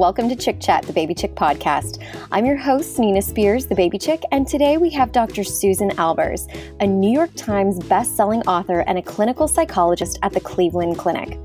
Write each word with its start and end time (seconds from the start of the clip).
Welcome 0.00 0.30
to 0.30 0.34
Chick 0.34 0.60
Chat, 0.60 0.86
the 0.86 0.94
Baby 0.94 1.12
Chick 1.12 1.34
podcast. 1.34 2.02
I'm 2.32 2.46
your 2.46 2.56
host, 2.56 2.98
Nina 2.98 3.20
Spears, 3.20 3.66
the 3.66 3.74
Baby 3.74 3.98
Chick, 3.98 4.22
and 4.32 4.48
today 4.48 4.78
we 4.78 4.88
have 4.88 5.12
Dr. 5.12 5.44
Susan 5.44 5.90
Albers, 5.90 6.48
a 6.80 6.86
New 6.86 7.12
York 7.12 7.28
Times 7.36 7.78
best-selling 7.80 8.40
author 8.44 8.80
and 8.86 8.96
a 8.96 9.02
clinical 9.02 9.46
psychologist 9.46 10.18
at 10.22 10.32
the 10.32 10.40
Cleveland 10.40 10.96
Clinic. 10.96 11.38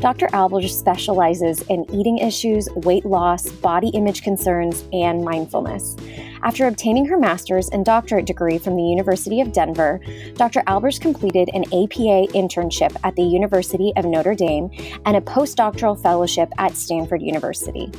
Dr. 0.00 0.26
Albers 0.28 0.70
specializes 0.70 1.62
in 1.62 1.84
eating 1.92 2.18
issues, 2.18 2.68
weight 2.76 3.04
loss, 3.04 3.48
body 3.50 3.88
image 3.88 4.22
concerns, 4.22 4.84
and 4.92 5.24
mindfulness. 5.24 5.96
After 6.42 6.66
obtaining 6.66 7.04
her 7.06 7.18
master's 7.18 7.68
and 7.68 7.84
doctorate 7.84 8.24
degree 8.24 8.58
from 8.58 8.76
the 8.76 8.82
University 8.82 9.40
of 9.40 9.52
Denver, 9.52 10.00
Dr. 10.34 10.62
Albers 10.62 11.00
completed 11.00 11.50
an 11.52 11.64
APA 11.64 12.32
internship 12.32 12.96
at 13.04 13.14
the 13.16 13.22
University 13.22 13.92
of 13.96 14.06
Notre 14.06 14.34
Dame 14.34 14.70
and 15.04 15.16
a 15.16 15.20
postdoctoral 15.20 16.00
fellowship 16.00 16.50
at 16.56 16.76
Stanford 16.76 17.20
University. 17.20 17.92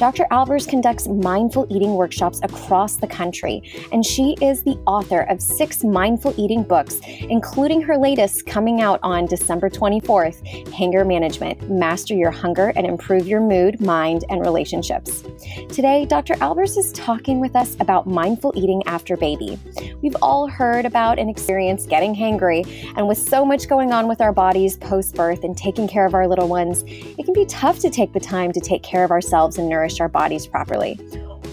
Dr. 0.00 0.24
Albers 0.30 0.66
conducts 0.66 1.06
mindful 1.08 1.66
eating 1.68 1.92
workshops 1.92 2.40
across 2.42 2.96
the 2.96 3.06
country, 3.06 3.62
and 3.92 4.02
she 4.02 4.34
is 4.40 4.62
the 4.62 4.78
author 4.86 5.24
of 5.24 5.42
six 5.42 5.84
mindful 5.84 6.32
eating 6.38 6.62
books, 6.62 7.02
including 7.28 7.82
her 7.82 7.98
latest 7.98 8.46
coming 8.46 8.80
out 8.80 8.98
on 9.02 9.26
December 9.26 9.68
24th 9.68 10.72
Hanger 10.72 11.04
Management 11.04 11.68
Master 11.68 12.14
Your 12.14 12.30
Hunger 12.30 12.72
and 12.76 12.86
Improve 12.86 13.28
Your 13.28 13.42
Mood, 13.42 13.78
Mind, 13.82 14.24
and 14.30 14.40
Relationships. 14.40 15.22
Today, 15.68 16.06
Dr. 16.06 16.32
Albers 16.36 16.78
is 16.78 16.92
talking 16.92 17.38
with 17.38 17.54
us 17.54 17.76
about 17.78 18.06
mindful 18.06 18.54
eating 18.56 18.82
after 18.86 19.18
baby. 19.18 19.58
We've 20.00 20.16
all 20.22 20.48
heard 20.48 20.86
about 20.86 21.18
and 21.18 21.28
experienced 21.28 21.90
getting 21.90 22.14
hangry, 22.14 22.66
and 22.96 23.06
with 23.06 23.18
so 23.18 23.44
much 23.44 23.68
going 23.68 23.92
on 23.92 24.08
with 24.08 24.22
our 24.22 24.32
bodies 24.32 24.78
post 24.78 25.14
birth 25.14 25.44
and 25.44 25.54
taking 25.54 25.86
care 25.86 26.06
of 26.06 26.14
our 26.14 26.26
little 26.26 26.48
ones, 26.48 26.84
it 26.86 27.22
can 27.22 27.34
be 27.34 27.44
tough 27.44 27.80
to 27.80 27.90
take 27.90 28.14
the 28.14 28.20
time 28.20 28.50
to 28.52 28.60
take 28.60 28.82
care 28.82 29.04
of 29.04 29.10
ourselves 29.10 29.58
and 29.58 29.68
nourish 29.68 29.89
our 29.98 30.10
bodies 30.10 30.46
properly. 30.46 31.00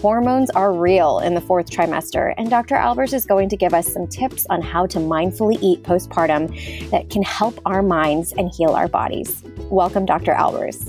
Hormones 0.02 0.50
are 0.50 0.72
real 0.72 1.18
in 1.18 1.34
the 1.34 1.40
fourth 1.40 1.70
trimester, 1.70 2.34
and 2.36 2.50
Dr. 2.50 2.76
Albers 2.76 3.14
is 3.14 3.26
going 3.26 3.48
to 3.48 3.56
give 3.56 3.72
us 3.72 3.90
some 3.90 4.06
tips 4.06 4.46
on 4.50 4.60
how 4.60 4.86
to 4.86 4.98
mindfully 4.98 5.58
eat 5.60 5.82
postpartum 5.82 6.90
that 6.90 7.10
can 7.10 7.22
help 7.22 7.58
our 7.64 7.82
minds 7.82 8.32
and 8.32 8.52
heal 8.54 8.70
our 8.70 8.86
bodies. 8.86 9.42
Welcome, 9.70 10.06
Dr. 10.06 10.34
Albers. 10.34 10.86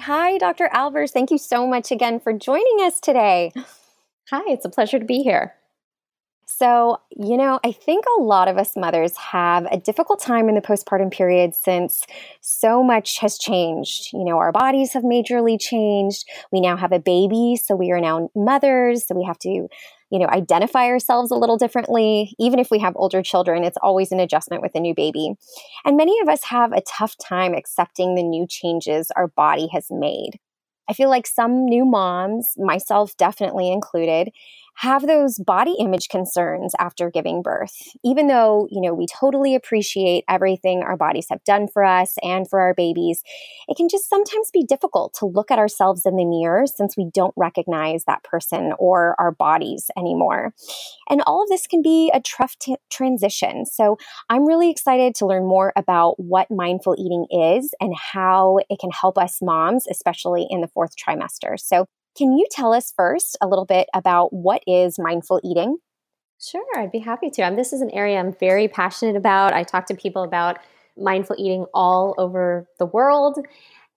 Hi, 0.00 0.36
Dr. 0.36 0.68
Albers. 0.74 1.10
Thank 1.10 1.30
you 1.30 1.38
so 1.38 1.66
much 1.66 1.90
again 1.90 2.20
for 2.20 2.32
joining 2.32 2.78
us 2.82 3.00
today. 3.00 3.52
Hi, 4.30 4.42
it's 4.46 4.64
a 4.64 4.68
pleasure 4.68 4.98
to 4.98 5.04
be 5.04 5.22
here. 5.22 5.54
So, 6.58 6.96
you 7.10 7.36
know, 7.36 7.60
I 7.62 7.72
think 7.72 8.06
a 8.06 8.22
lot 8.22 8.48
of 8.48 8.56
us 8.56 8.76
mothers 8.76 9.14
have 9.18 9.66
a 9.66 9.76
difficult 9.76 10.22
time 10.22 10.48
in 10.48 10.54
the 10.54 10.62
postpartum 10.62 11.10
period 11.12 11.54
since 11.54 12.06
so 12.40 12.82
much 12.82 13.18
has 13.18 13.36
changed. 13.36 14.08
You 14.14 14.24
know, 14.24 14.38
our 14.38 14.52
bodies 14.52 14.94
have 14.94 15.02
majorly 15.02 15.60
changed. 15.60 16.24
We 16.50 16.62
now 16.62 16.78
have 16.78 16.92
a 16.92 16.98
baby, 16.98 17.56
so 17.62 17.76
we 17.76 17.92
are 17.92 18.00
now 18.00 18.30
mothers, 18.34 19.06
so 19.06 19.14
we 19.14 19.24
have 19.24 19.38
to, 19.40 19.50
you 19.50 20.18
know, 20.18 20.28
identify 20.28 20.86
ourselves 20.86 21.30
a 21.30 21.34
little 21.34 21.58
differently. 21.58 22.34
Even 22.38 22.58
if 22.58 22.70
we 22.70 22.78
have 22.78 22.96
older 22.96 23.22
children, 23.22 23.62
it's 23.62 23.78
always 23.82 24.10
an 24.10 24.20
adjustment 24.20 24.62
with 24.62 24.74
a 24.74 24.80
new 24.80 24.94
baby. 24.94 25.34
And 25.84 25.98
many 25.98 26.18
of 26.20 26.28
us 26.28 26.42
have 26.44 26.72
a 26.72 26.80
tough 26.80 27.16
time 27.18 27.52
accepting 27.52 28.14
the 28.14 28.22
new 28.22 28.46
changes 28.48 29.10
our 29.14 29.28
body 29.28 29.68
has 29.74 29.88
made. 29.90 30.38
I 30.88 30.92
feel 30.92 31.10
like 31.10 31.26
some 31.26 31.66
new 31.66 31.84
moms, 31.84 32.54
myself 32.56 33.16
definitely 33.16 33.70
included, 33.70 34.30
have 34.76 35.06
those 35.06 35.38
body 35.38 35.74
image 35.78 36.08
concerns 36.08 36.74
after 36.78 37.10
giving 37.10 37.42
birth. 37.42 37.74
Even 38.04 38.26
though, 38.26 38.68
you 38.70 38.80
know, 38.80 38.92
we 38.92 39.06
totally 39.06 39.54
appreciate 39.54 40.24
everything 40.28 40.82
our 40.82 40.96
bodies 40.96 41.26
have 41.30 41.42
done 41.44 41.66
for 41.66 41.82
us 41.82 42.14
and 42.22 42.48
for 42.48 42.60
our 42.60 42.74
babies, 42.74 43.22
it 43.68 43.76
can 43.76 43.88
just 43.88 44.08
sometimes 44.08 44.50
be 44.52 44.64
difficult 44.64 45.14
to 45.18 45.26
look 45.26 45.50
at 45.50 45.58
ourselves 45.58 46.04
in 46.04 46.16
the 46.16 46.26
mirror 46.26 46.66
since 46.66 46.96
we 46.96 47.08
don't 47.14 47.34
recognize 47.36 48.04
that 48.04 48.22
person 48.22 48.72
or 48.78 49.16
our 49.18 49.32
bodies 49.32 49.90
anymore. 49.96 50.52
And 51.08 51.22
all 51.26 51.42
of 51.42 51.48
this 51.48 51.66
can 51.66 51.80
be 51.80 52.10
a 52.12 52.20
tough 52.20 52.56
t- 52.58 52.76
transition. 52.90 53.64
So 53.64 53.96
I'm 54.28 54.46
really 54.46 54.70
excited 54.70 55.14
to 55.16 55.26
learn 55.26 55.46
more 55.46 55.72
about 55.76 56.20
what 56.20 56.50
mindful 56.50 56.96
eating 56.98 57.26
is 57.30 57.74
and 57.80 57.94
how 57.96 58.58
it 58.68 58.78
can 58.78 58.90
help 58.90 59.16
us 59.16 59.38
moms, 59.40 59.86
especially 59.90 60.46
in 60.50 60.60
the 60.60 60.68
fourth 60.68 60.92
trimester. 60.96 61.58
So 61.58 61.86
can 62.16 62.32
you 62.32 62.46
tell 62.50 62.72
us 62.72 62.92
first 62.96 63.36
a 63.40 63.46
little 63.46 63.66
bit 63.66 63.88
about 63.94 64.32
what 64.32 64.62
is 64.66 64.98
mindful 64.98 65.40
eating? 65.44 65.78
Sure, 66.40 66.64
I'd 66.76 66.92
be 66.92 66.98
happy 66.98 67.30
to. 67.30 67.42
Um, 67.42 67.56
this 67.56 67.72
is 67.72 67.80
an 67.80 67.90
area 67.90 68.18
I'm 68.18 68.34
very 68.38 68.68
passionate 68.68 69.16
about. 69.16 69.52
I 69.52 69.62
talk 69.62 69.86
to 69.86 69.94
people 69.94 70.22
about 70.22 70.58
mindful 70.96 71.36
eating 71.38 71.66
all 71.72 72.14
over 72.18 72.66
the 72.78 72.86
world. 72.86 73.38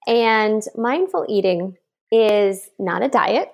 And 0.07 0.61
mindful 0.75 1.25
eating 1.27 1.77
is 2.11 2.69
not 2.79 3.03
a 3.03 3.07
diet, 3.07 3.49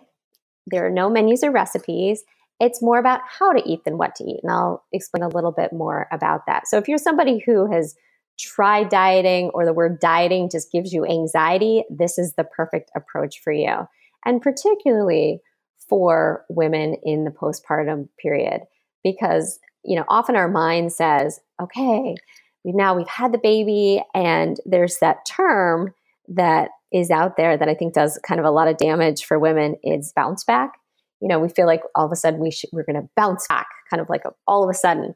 there 0.67 0.85
are 0.85 0.91
no 0.91 1.09
menus 1.09 1.43
or 1.43 1.51
recipes. 1.51 2.23
It's 2.59 2.81
more 2.81 2.97
about 2.97 3.19
how 3.27 3.51
to 3.51 3.61
eat 3.69 3.83
than 3.83 3.97
what 3.97 4.15
to 4.15 4.23
eat. 4.23 4.39
And 4.41 4.51
I'll 4.51 4.83
explain 4.93 5.23
a 5.23 5.27
little 5.27 5.51
bit 5.51 5.73
more 5.73 6.07
about 6.11 6.45
that. 6.47 6.67
So, 6.67 6.77
if 6.77 6.87
you're 6.87 6.97
somebody 6.97 7.39
who 7.45 7.69
has 7.71 7.95
tried 8.39 8.89
dieting 8.89 9.51
or 9.53 9.65
the 9.65 9.73
word 9.73 9.99
dieting 9.99 10.49
just 10.49 10.71
gives 10.71 10.93
you 10.93 11.05
anxiety, 11.05 11.83
this 11.89 12.17
is 12.17 12.33
the 12.33 12.43
perfect 12.43 12.91
approach 12.95 13.41
for 13.41 13.51
you 13.51 13.87
and 14.25 14.41
particularly 14.41 15.40
for 15.88 16.46
women 16.50 16.96
in 17.03 17.24
the 17.25 17.31
postpartum 17.31 18.08
period 18.19 18.62
because 19.03 19.59
you 19.84 19.96
know 19.96 20.06
often 20.08 20.36
our 20.36 20.47
mind 20.47 20.91
says 20.91 21.40
okay 21.62 22.16
we've 22.63 22.75
now 22.75 22.96
we've 22.96 23.08
had 23.08 23.31
the 23.31 23.38
baby 23.38 24.02
and 24.13 24.58
there's 24.66 24.97
that 25.00 25.25
term 25.25 25.94
that 26.28 26.69
is 26.91 27.12
out 27.12 27.38
there 27.38 27.56
that 27.58 27.69
i 27.69 27.74
think 27.74 27.94
does 27.94 28.19
kind 28.24 28.40
of 28.40 28.46
a 28.46 28.52
lot 28.52 28.68
of 28.68 28.78
damage 28.78 29.25
for 29.25 29.38
women 29.40 29.75
is 29.84 30.12
bounce 30.16 30.44
back. 30.44 30.74
You 31.22 31.28
know 31.28 31.40
we 31.40 31.50
feel 31.50 31.68
like 31.68 31.81
all 31.94 32.06
of 32.06 32.12
a 32.12 32.16
sudden 32.16 32.40
we 32.40 32.52
we're 32.72 32.84
going 32.84 33.02
to 33.02 33.09
bounce 33.16 33.47
back 33.47 33.68
kind 33.90 34.02
of 34.02 34.09
like 34.09 34.24
all 34.47 34.63
of 34.63 34.69
a 34.69 34.74
sudden. 34.74 35.16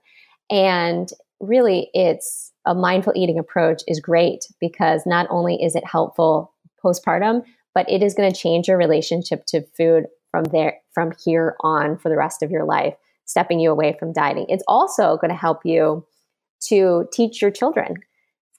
And 0.50 1.10
really 1.40 1.90
it's 1.94 2.52
a 2.66 2.76
mindful 2.76 3.14
eating 3.16 3.40
approach 3.40 3.82
is 3.88 4.00
great 4.00 4.46
because 4.60 5.04
not 5.06 5.28
only 5.30 5.62
is 5.62 5.76
it 5.76 5.86
helpful 5.86 6.54
postpartum 6.84 7.44
but 7.74 7.90
it 7.90 8.04
is 8.04 8.14
going 8.14 8.32
to 8.32 8.40
change 8.40 8.68
your 8.68 8.78
relationship 8.78 9.46
to 9.48 9.66
food 9.78 10.06
from 10.32 10.44
there 10.46 10.78
from 10.94 11.12
here 11.24 11.56
on 11.62 11.98
for 11.98 12.10
the 12.10 12.18
rest 12.18 12.44
of 12.44 12.52
your 12.52 12.66
life 12.66 12.96
stepping 13.26 13.60
you 13.60 13.72
away 13.72 13.96
from 14.00 14.12
dieting. 14.12 14.48
It's 14.50 14.64
also 14.68 15.18
going 15.18 15.30
to 15.30 15.36
help 15.36 15.60
you 15.64 16.06
to 16.68 17.08
teach 17.14 17.42
your 17.42 17.52
children 17.52 17.98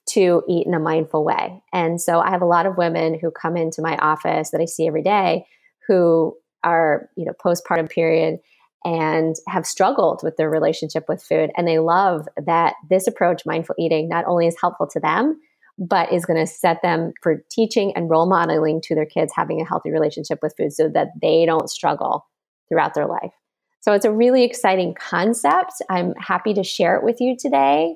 to 0.09 0.43
eat 0.47 0.65
in 0.65 0.73
a 0.73 0.79
mindful 0.79 1.23
way. 1.23 1.61
And 1.71 2.01
so 2.01 2.19
i 2.19 2.29
have 2.29 2.41
a 2.41 2.45
lot 2.45 2.65
of 2.65 2.77
women 2.77 3.17
who 3.19 3.31
come 3.31 3.55
into 3.55 3.81
my 3.81 3.97
office 3.97 4.51
that 4.51 4.61
i 4.61 4.65
see 4.65 4.87
every 4.87 5.03
day 5.03 5.45
who 5.87 6.35
are 6.63 7.09
you 7.15 7.25
know 7.25 7.33
postpartum 7.43 7.89
period 7.89 8.39
and 8.83 9.35
have 9.47 9.65
struggled 9.65 10.21
with 10.23 10.37
their 10.37 10.49
relationship 10.49 11.05
with 11.07 11.23
food 11.23 11.51
and 11.55 11.67
they 11.67 11.79
love 11.79 12.27
that 12.45 12.73
this 12.89 13.07
approach 13.07 13.45
mindful 13.45 13.75
eating 13.77 14.09
not 14.09 14.25
only 14.25 14.47
is 14.47 14.59
helpful 14.59 14.87
to 14.87 14.99
them 14.99 15.39
but 15.81 16.13
is 16.13 16.25
going 16.25 16.39
to 16.39 16.45
set 16.45 16.83
them 16.83 17.11
for 17.23 17.43
teaching 17.49 17.91
and 17.95 18.07
role 18.07 18.29
modeling 18.29 18.79
to 18.83 18.93
their 18.93 19.05
kids 19.05 19.33
having 19.35 19.59
a 19.59 19.65
healthy 19.65 19.89
relationship 19.89 20.37
with 20.43 20.53
food 20.55 20.71
so 20.71 20.87
that 20.87 21.07
they 21.19 21.43
don't 21.43 21.71
struggle 21.71 22.27
throughout 22.69 22.93
their 22.93 23.07
life. 23.07 23.33
So 23.79 23.91
it's 23.93 24.05
a 24.05 24.11
really 24.11 24.43
exciting 24.43 24.93
concept. 24.93 25.73
I'm 25.89 26.13
happy 26.13 26.53
to 26.53 26.63
share 26.63 26.95
it 26.97 27.03
with 27.03 27.19
you 27.19 27.35
today. 27.35 27.95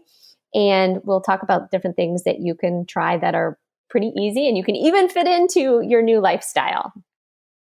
And 0.55 0.99
we'll 1.03 1.21
talk 1.21 1.43
about 1.43 1.69
different 1.69 1.95
things 1.95 2.23
that 2.23 2.39
you 2.39 2.55
can 2.55 2.87
try 2.87 3.17
that 3.17 3.35
are 3.35 3.59
pretty 3.87 4.11
easy 4.17 4.47
and 4.47 4.57
you 4.57 4.63
can 4.63 4.75
even 4.75 5.07
fit 5.07 5.27
into 5.27 5.81
your 5.81 6.01
new 6.01 6.19
lifestyle. 6.19 6.91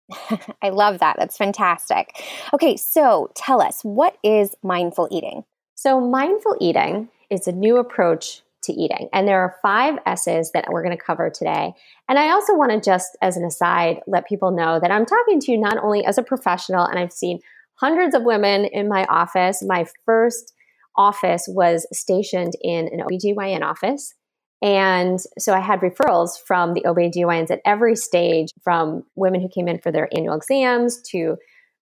I 0.61 0.69
love 0.69 0.99
that. 0.99 1.15
That's 1.17 1.37
fantastic. 1.37 2.21
Okay, 2.53 2.75
so 2.75 3.31
tell 3.33 3.61
us 3.61 3.79
what 3.83 4.17
is 4.25 4.55
mindful 4.61 5.07
eating? 5.09 5.45
So, 5.75 6.01
mindful 6.01 6.57
eating 6.59 7.07
is 7.29 7.47
a 7.47 7.53
new 7.53 7.77
approach 7.77 8.43
to 8.63 8.73
eating. 8.73 9.09
And 9.13 9.27
there 9.27 9.41
are 9.41 9.55
five 9.61 9.97
S's 10.05 10.51
that 10.53 10.65
we're 10.69 10.83
going 10.83 10.97
to 10.97 11.03
cover 11.03 11.29
today. 11.29 11.73
And 12.07 12.19
I 12.19 12.29
also 12.31 12.55
want 12.55 12.71
to 12.71 12.79
just, 12.79 13.17
as 13.21 13.37
an 13.37 13.45
aside, 13.45 14.01
let 14.07 14.27
people 14.27 14.51
know 14.51 14.79
that 14.79 14.91
I'm 14.91 15.05
talking 15.05 15.39
to 15.39 15.51
you 15.51 15.57
not 15.57 15.77
only 15.77 16.05
as 16.05 16.17
a 16.17 16.23
professional, 16.23 16.85
and 16.85 16.99
I've 16.99 17.13
seen 17.13 17.39
hundreds 17.75 18.13
of 18.13 18.23
women 18.23 18.65
in 18.65 18.87
my 18.87 19.05
office. 19.05 19.63
My 19.63 19.85
first 20.05 20.53
office 20.95 21.45
was 21.47 21.87
stationed 21.91 22.53
in 22.61 22.87
an 22.89 22.99
OBGYN 22.99 23.63
office. 23.63 24.13
And 24.61 25.19
so 25.39 25.53
I 25.53 25.59
had 25.59 25.79
referrals 25.79 26.33
from 26.45 26.73
the 26.73 26.81
OBGYNs 26.81 27.49
at 27.49 27.61
every 27.65 27.95
stage, 27.95 28.49
from 28.63 29.03
women 29.15 29.41
who 29.41 29.49
came 29.49 29.67
in 29.67 29.79
for 29.79 29.91
their 29.91 30.07
annual 30.15 30.35
exams 30.35 31.01
to 31.09 31.37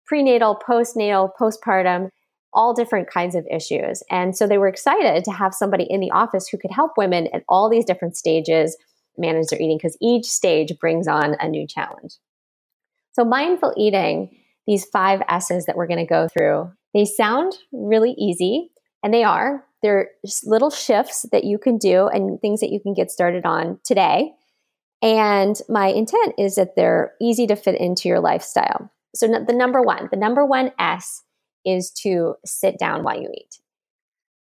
prenatal, 0.05 0.57
postnatal, 0.67 1.31
postpartum 1.39 2.09
all 2.53 2.73
different 2.73 3.09
kinds 3.09 3.35
of 3.35 3.45
issues. 3.51 4.03
And 4.09 4.35
so 4.35 4.47
they 4.47 4.57
were 4.57 4.67
excited 4.67 5.23
to 5.23 5.31
have 5.31 5.53
somebody 5.53 5.85
in 5.89 5.99
the 5.99 6.11
office 6.11 6.47
who 6.47 6.57
could 6.57 6.71
help 6.71 6.93
women 6.97 7.27
at 7.33 7.43
all 7.47 7.69
these 7.69 7.85
different 7.85 8.17
stages 8.17 8.75
manage 9.17 9.47
their 9.47 9.61
eating 9.61 9.77
because 9.77 9.97
each 10.01 10.25
stage 10.25 10.77
brings 10.79 11.07
on 11.07 11.35
a 11.39 11.47
new 11.47 11.67
challenge. 11.67 12.15
So, 13.11 13.25
mindful 13.25 13.73
eating, 13.75 14.35
these 14.65 14.85
five 14.85 15.21
S's 15.27 15.65
that 15.65 15.75
we're 15.75 15.87
going 15.87 15.99
to 15.99 16.05
go 16.05 16.27
through, 16.27 16.71
they 16.93 17.05
sound 17.05 17.57
really 17.71 18.11
easy, 18.17 18.71
and 19.03 19.13
they 19.13 19.23
are. 19.23 19.65
They're 19.81 20.09
little 20.43 20.69
shifts 20.69 21.25
that 21.31 21.43
you 21.43 21.57
can 21.57 21.77
do 21.77 22.07
and 22.07 22.39
things 22.39 22.59
that 22.59 22.71
you 22.71 22.79
can 22.79 22.93
get 22.93 23.11
started 23.11 23.45
on 23.45 23.79
today. 23.85 24.33
And 25.01 25.59
my 25.69 25.87
intent 25.87 26.35
is 26.37 26.55
that 26.55 26.75
they're 26.75 27.13
easy 27.21 27.47
to 27.47 27.55
fit 27.55 27.79
into 27.79 28.09
your 28.09 28.19
lifestyle. 28.19 28.91
So, 29.15 29.27
the 29.27 29.53
number 29.53 29.81
one, 29.81 30.09
the 30.11 30.17
number 30.17 30.45
one 30.45 30.71
S 30.79 31.23
is 31.73 31.91
to 31.91 32.35
sit 32.45 32.77
down 32.79 33.03
while 33.03 33.19
you 33.19 33.29
eat. 33.33 33.59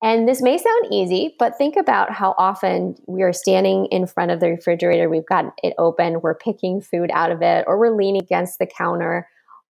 And 0.02 0.28
this 0.28 0.42
may 0.42 0.58
sound 0.58 0.94
easy, 0.94 1.36
but 1.38 1.58
think 1.58 1.76
about 1.76 2.12
how 2.12 2.34
often 2.38 2.96
we 3.06 3.22
are 3.22 3.34
standing 3.34 3.86
in 3.88 4.08
front 4.08 4.32
of 4.32 4.40
the 4.40 4.50
refrigerator, 4.50 5.10
we've 5.10 5.26
got 5.26 5.54
it 5.62 5.74
open, 5.78 6.22
we're 6.22 6.36
picking 6.36 6.80
food 6.80 7.10
out 7.14 7.32
of 7.32 7.42
it, 7.42 7.66
or 7.68 7.78
we're 7.78 7.96
leaning 7.96 8.22
against 8.22 8.60
the 8.60 8.66
counter, 8.66 9.28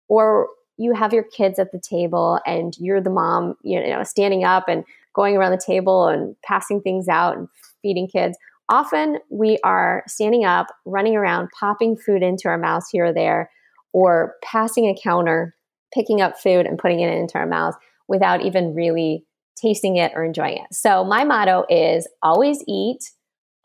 or 0.07 0.47
you 0.77 0.93
have 0.93 1.13
your 1.13 1.23
kids 1.23 1.57
at 1.57 1.71
the 1.71 1.79
table 1.79 2.39
and 2.45 2.75
you're 2.77 3.01
the 3.01 3.09
mom, 3.09 3.55
you 3.63 3.81
know, 3.81 4.03
standing 4.03 4.43
up 4.43 4.67
and 4.67 4.83
going 5.15 5.35
around 5.35 5.51
the 5.51 5.63
table 5.65 6.07
and 6.07 6.35
passing 6.43 6.79
things 6.79 7.07
out 7.07 7.35
and 7.35 7.47
feeding 7.81 8.07
kids. 8.07 8.37
Often 8.69 9.17
we 9.31 9.57
are 9.63 10.03
standing 10.07 10.45
up, 10.45 10.67
running 10.85 11.15
around, 11.15 11.49
popping 11.59 11.97
food 11.97 12.21
into 12.21 12.47
our 12.47 12.57
mouths 12.57 12.87
here 12.91 13.05
or 13.05 13.13
there, 13.13 13.49
or 13.93 14.35
passing 14.43 14.85
a 14.85 14.95
counter, 15.01 15.55
picking 15.93 16.21
up 16.21 16.39
food 16.39 16.65
and 16.65 16.79
putting 16.79 16.99
it 16.99 17.13
into 17.13 17.37
our 17.37 17.45
mouths 17.45 17.77
without 18.07 18.45
even 18.45 18.73
really 18.73 19.25
tasting 19.55 19.97
it 19.97 20.11
or 20.15 20.23
enjoying 20.23 20.57
it. 20.57 20.73
So 20.73 21.03
my 21.03 21.23
motto 21.23 21.65
is 21.69 22.07
always 22.21 22.63
eat 22.67 23.11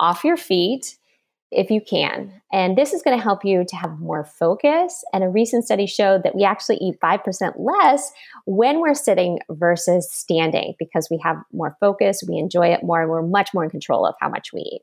off 0.01 0.25
your 0.25 0.37
feet 0.37 0.97
if 1.51 1.71
you 1.71 1.81
can. 1.81 2.33
And 2.53 2.77
this 2.77 2.93
is 2.93 3.03
going 3.03 3.17
to 3.17 3.23
help 3.23 3.45
you 3.45 3.65
to 3.65 3.77
have 3.77 4.01
more 4.01 4.25
focus. 4.25 5.05
And 5.13 5.23
a 5.23 5.29
recent 5.29 5.65
study 5.65 5.87
showed 5.87 6.25
that 6.25 6.35
we 6.35 6.45
actually 6.45 6.77
eat 6.77 6.97
5% 7.01 7.53
less 7.57 8.11
when 8.45 8.81
we're 8.81 8.95
sitting 8.95 9.39
versus 9.51 10.11
standing 10.11 10.75
because 10.79 11.09
we 11.11 11.19
have 11.23 11.37
more 11.53 11.77
focus, 11.81 12.25
we 12.29 12.39
enjoy 12.39 12.69
it 12.69 12.83
more, 12.83 13.03
and 13.03 13.11
we're 13.11 13.23
much 13.23 13.55
more 13.55 13.65
in 13.65 13.71
control 13.71 14.05
of 14.05 14.15
how 14.21 14.29
much 14.29 14.53
we 14.53 14.61
eat. 14.61 14.83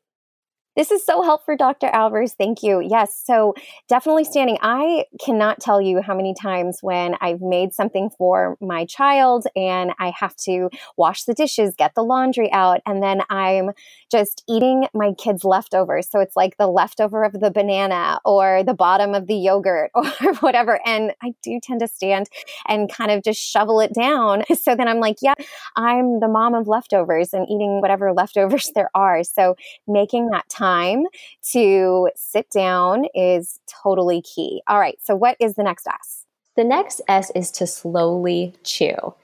This 0.78 0.90
is 0.90 1.06
so 1.06 1.22
helpful, 1.22 1.58
Dr. 1.58 1.88
Albers. 1.88 2.34
Thank 2.38 2.64
you. 2.64 2.80
Yes, 2.80 3.22
so 3.26 3.54
definitely 3.90 4.24
standing. 4.24 4.58
I 4.62 5.04
cannot 5.24 5.60
tell 5.60 5.82
you 5.82 6.02
how 6.02 6.16
many 6.16 6.34
times 6.34 6.80
when 6.82 7.16
I've 7.20 7.42
made 7.42 7.74
something 7.74 8.10
for 8.18 8.56
my 8.62 8.86
child 8.86 9.48
and 9.54 9.92
I 10.00 10.14
have 10.18 10.34
to 10.46 10.70
wash 10.96 11.26
the 11.26 11.34
dishes, 11.34 11.76
get 11.78 11.94
the 11.94 12.04
laundry 12.04 12.50
out, 12.54 12.80
and 12.86 13.04
then 13.04 13.22
I'm 13.30 13.72
just 14.10 14.44
eating 14.48 14.88
my 14.94 15.12
kids' 15.18 15.44
leftovers. 15.44 16.10
So 16.10 16.22
it's 16.22 16.38
like 16.38 16.56
the 16.56 16.68
leftover 16.68 17.24
of 17.26 17.34
the 17.34 17.52
banana 17.52 18.22
or 18.24 18.64
the 18.64 18.74
bottom 18.74 19.14
of 19.14 19.28
the 19.28 19.36
yogurt 19.36 19.92
or 19.94 20.06
whatever. 20.40 20.80
And 20.86 21.12
I 21.22 21.34
do 21.44 21.60
tend 21.62 21.82
to 21.82 21.88
stand 21.90 22.30
and 22.66 22.90
kind 22.90 23.12
of 23.12 23.24
just 23.24 23.42
shovel 23.42 23.82
it 23.82 23.94
down. 23.94 24.44
So 24.62 24.76
then 24.76 24.88
I'm 24.88 25.00
like, 25.00 25.18
yeah, 25.24 25.34
I'm 25.76 26.20
the 26.20 26.28
mom 26.28 26.54
of 26.54 26.68
leftovers 26.68 27.34
and 27.34 27.48
eating 27.50 27.82
whatever 27.82 28.14
leftovers 28.14 28.70
there 28.76 28.92
are. 28.94 29.24
So 29.24 29.56
making 29.88 30.30
that 30.30 30.48
time 30.50 30.61
time 30.62 31.06
to 31.52 32.10
sit 32.16 32.50
down 32.52 33.06
is 33.16 33.60
totally 33.84 34.22
key. 34.22 34.62
All 34.68 34.80
right, 34.80 34.98
so 35.02 35.16
what 35.16 35.36
is 35.40 35.56
the 35.56 35.64
next 35.64 35.88
S? 35.88 36.26
The 36.56 36.64
next 36.64 37.02
S 37.08 37.32
is 37.36 37.50
to 37.52 37.66
slowly 37.66 38.54
chew. 38.64 39.16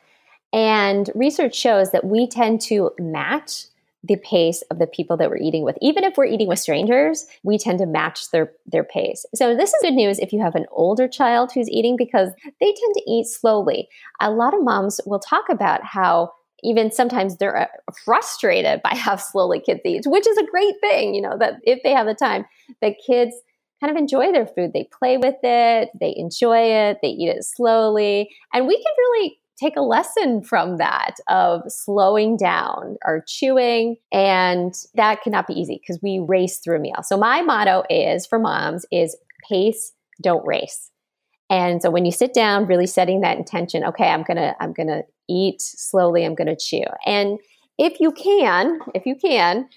And 0.54 1.10
research 1.13 1.56
shows 1.56 1.92
that 1.92 2.06
we 2.06 2.28
tend 2.28 2.62
to 2.62 2.92
match 2.98 3.66
the 4.04 4.16
pace 4.16 4.63
of 4.72 4.80
the 4.80 4.88
people 4.88 5.18
that 5.18 5.30
we're 5.30 5.38
eating 5.38 5.63
with. 5.63 5.78
Even 5.81 6.04
if 6.04 6.18
we're 6.18 6.25
eating 6.25 6.48
with 6.48 6.60
strangers, 6.60 7.25
we 7.44 7.57
tend 7.57 7.80
to 7.80 7.86
match 7.86 8.31
their 8.31 8.51
their 8.66 8.84
pace. 8.84 9.25
So 9.36 9.56
this 9.56 9.74
is 9.74 9.81
good 9.81 9.94
news 9.94 10.19
if 10.19 10.31
you 10.31 10.42
have 10.42 10.56
an 10.56 10.66
older 10.72 11.07
child 11.07 11.51
who's 11.54 11.69
eating 11.69 11.98
because 11.98 12.31
they 12.60 12.74
tend 12.74 12.94
to 12.95 13.04
eat 13.07 13.28
slowly. 13.28 13.89
A 14.22 14.31
lot 14.31 14.54
of 14.54 14.63
moms 14.63 15.01
will 15.06 15.19
talk 15.19 15.45
about 15.50 15.84
how 15.84 16.31
even 16.63 16.92
sometimes 16.92 17.38
they're 17.38 17.57
uh, 17.57 17.68
frustrated 18.04 18.81
by 18.81 18.95
how 18.95 19.15
slowly 19.15 19.59
kids 19.59 19.81
eat, 19.86 20.04
which 20.06 20.27
is 20.27 20.38
a 20.38 20.45
great 20.45 20.75
thing, 20.81 21.13
you 21.13 21.21
know, 21.21 21.38
that 21.38 21.56
if 21.63 21.81
they 21.83 21.92
have 21.92 22.07
the 22.07 22.15
time, 22.15 22.45
that 22.81 22.95
kids 23.06 23.36
kind 23.80 23.92
of 23.92 23.98
enjoy 23.98 24.31
their 24.31 24.48
food. 24.48 24.74
They 24.74 24.89
play 24.98 25.18
with 25.18 25.36
it, 25.44 25.89
they 26.00 26.13
enjoy 26.18 26.59
it, 26.59 26.98
they 27.01 27.09
eat 27.09 27.30
it 27.30 27.44
slowly. 27.44 28.30
And 28.54 28.68
we 28.68 28.75
can 28.75 28.94
really 28.98 29.39
take 29.59 29.75
a 29.75 29.81
lesson 29.81 30.44
from 30.44 30.77
that 30.77 31.15
of 31.27 31.62
slowing 31.68 32.38
down 32.38 32.98
our 33.06 33.24
chewing. 33.27 33.98
And 34.12 34.74
that 34.95 35.21
cannot 35.24 35.48
be 35.48 35.53
easy 35.53 35.81
because 35.81 36.01
we 36.01 36.19
race 36.19 36.60
through 36.60 36.77
a 36.77 36.80
meal. 36.80 37.01
So 37.03 37.18
my 37.18 37.42
motto 37.42 37.83
is 37.89 38.25
for 38.25 38.39
moms 38.39 38.86
is 38.92 39.15
pace, 39.48 39.94
don't 40.21 40.45
race. 40.45 40.92
And 41.49 41.81
so 41.81 41.89
when 41.89 42.05
you 42.05 42.11
sit 42.11 42.33
down, 42.33 42.65
really 42.65 42.88
setting 42.88 43.21
that 43.21 43.38
intention, 43.38 43.83
okay, 43.85 44.09
I'm 44.09 44.23
gonna, 44.23 44.55
I'm 44.59 44.73
gonna 44.73 45.03
eat 45.29 45.61
slowly, 45.61 46.25
I'm 46.25 46.35
gonna 46.35 46.57
chew. 46.57 46.83
And 47.05 47.39
if 47.77 47.99
you 47.99 48.11
can, 48.11 48.79
if 48.94 49.05
you 49.05 49.15
can, 49.15 49.69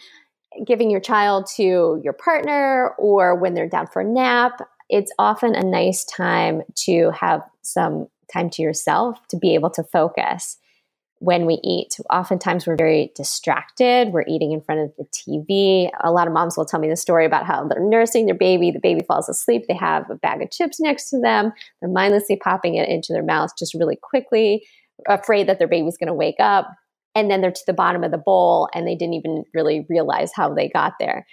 giving 0.67 0.91
your 0.91 1.01
child 1.01 1.47
to 1.57 2.01
your 2.03 2.13
partner 2.13 2.95
or 2.99 3.37
when 3.37 3.55
they're 3.55 3.69
down 3.69 3.87
for 3.87 4.03
a 4.03 4.05
nap, 4.05 4.61
it's 4.89 5.13
often 5.19 5.55
a 5.55 5.63
nice 5.63 6.05
time 6.05 6.63
to 6.75 7.13
have 7.13 7.43
some 7.63 8.09
time 8.33 8.51
to 8.51 8.63
yourself 8.63 9.19
to 9.29 9.37
be 9.37 9.55
able 9.55 9.71
to 9.71 9.85
focus 9.85 10.57
when 11.21 11.45
we 11.45 11.61
eat. 11.63 11.97
Oftentimes 12.11 12.67
we're 12.67 12.77
very 12.77 13.13
distracted. 13.15 14.09
We're 14.09 14.25
eating 14.27 14.53
in 14.53 14.63
front 14.63 14.81
of 14.81 14.93
the 14.97 15.05
TV. 15.05 15.91
A 16.03 16.11
lot 16.11 16.27
of 16.27 16.33
moms 16.33 16.57
will 16.57 16.65
tell 16.65 16.81
me 16.81 16.89
the 16.89 16.97
story 16.97 17.27
about 17.27 17.45
how 17.45 17.69
they're 17.69 17.87
nursing 17.87 18.25
their 18.25 18.35
baby. 18.35 18.71
The 18.71 18.81
baby 18.81 19.03
falls 19.07 19.29
asleep. 19.29 19.67
They 19.69 19.75
have 19.75 20.09
a 20.11 20.15
bag 20.15 20.43
of 20.43 20.51
chips 20.51 20.81
next 20.81 21.11
to 21.11 21.21
them. 21.21 21.53
They're 21.81 21.91
mindlessly 21.91 22.37
popping 22.37 22.75
it 22.75 22.89
into 22.89 23.13
their 23.13 23.23
mouth 23.23 23.51
just 23.59 23.75
really 23.75 23.97
quickly, 23.97 24.67
afraid 25.07 25.47
that 25.47 25.59
their 25.59 25.69
baby's 25.69 25.99
going 25.99 26.09
to 26.09 26.15
wake 26.15 26.41
up. 26.41 26.69
And 27.15 27.31
then 27.31 27.43
they're 27.43 27.53
to 27.53 27.63
the 27.67 27.75
bottom 27.75 28.03
of 28.03 28.13
the 28.13 28.19
bowl 28.19 28.69
and 28.75 28.87
they 28.87 28.95
didn't 28.95 29.15
even 29.15 29.45
really 29.53 29.85
realize 29.91 30.33
how 30.35 30.55
they 30.55 30.69
got 30.69 30.95
there. 30.99 31.27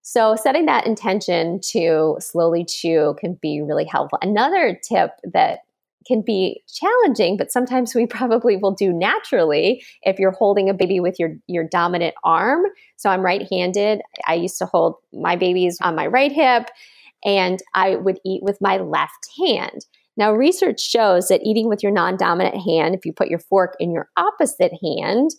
So, 0.00 0.36
setting 0.36 0.66
that 0.66 0.86
intention 0.86 1.60
to 1.72 2.16
slowly 2.20 2.64
chew 2.64 3.16
can 3.18 3.38
be 3.40 3.62
really 3.62 3.86
helpful. 3.86 4.18
Another 4.20 4.78
tip 4.86 5.12
that 5.32 5.60
can 6.06 6.22
be 6.22 6.62
challenging, 6.68 7.36
but 7.36 7.50
sometimes 7.50 7.94
we 7.94 8.06
probably 8.06 8.56
will 8.56 8.74
do 8.74 8.92
naturally 8.92 9.84
if 10.02 10.18
you're 10.18 10.32
holding 10.32 10.68
a 10.68 10.74
baby 10.74 11.00
with 11.00 11.18
your, 11.18 11.36
your 11.46 11.64
dominant 11.64 12.14
arm. 12.24 12.64
So 12.96 13.10
I'm 13.10 13.22
right 13.22 13.46
handed. 13.50 14.00
I 14.26 14.34
used 14.34 14.58
to 14.58 14.66
hold 14.66 14.96
my 15.12 15.36
babies 15.36 15.78
on 15.82 15.94
my 15.94 16.06
right 16.06 16.32
hip, 16.32 16.68
and 17.24 17.60
I 17.74 17.96
would 17.96 18.20
eat 18.24 18.42
with 18.42 18.58
my 18.60 18.78
left 18.78 19.28
hand. 19.38 19.86
Now, 20.16 20.32
research 20.32 20.80
shows 20.80 21.28
that 21.28 21.42
eating 21.42 21.68
with 21.68 21.82
your 21.82 21.92
non 21.92 22.16
dominant 22.16 22.56
hand, 22.56 22.94
if 22.94 23.04
you 23.04 23.12
put 23.12 23.28
your 23.28 23.40
fork 23.40 23.74
in 23.80 23.90
your 23.90 24.08
opposite 24.16 24.72
hand, 24.82 25.30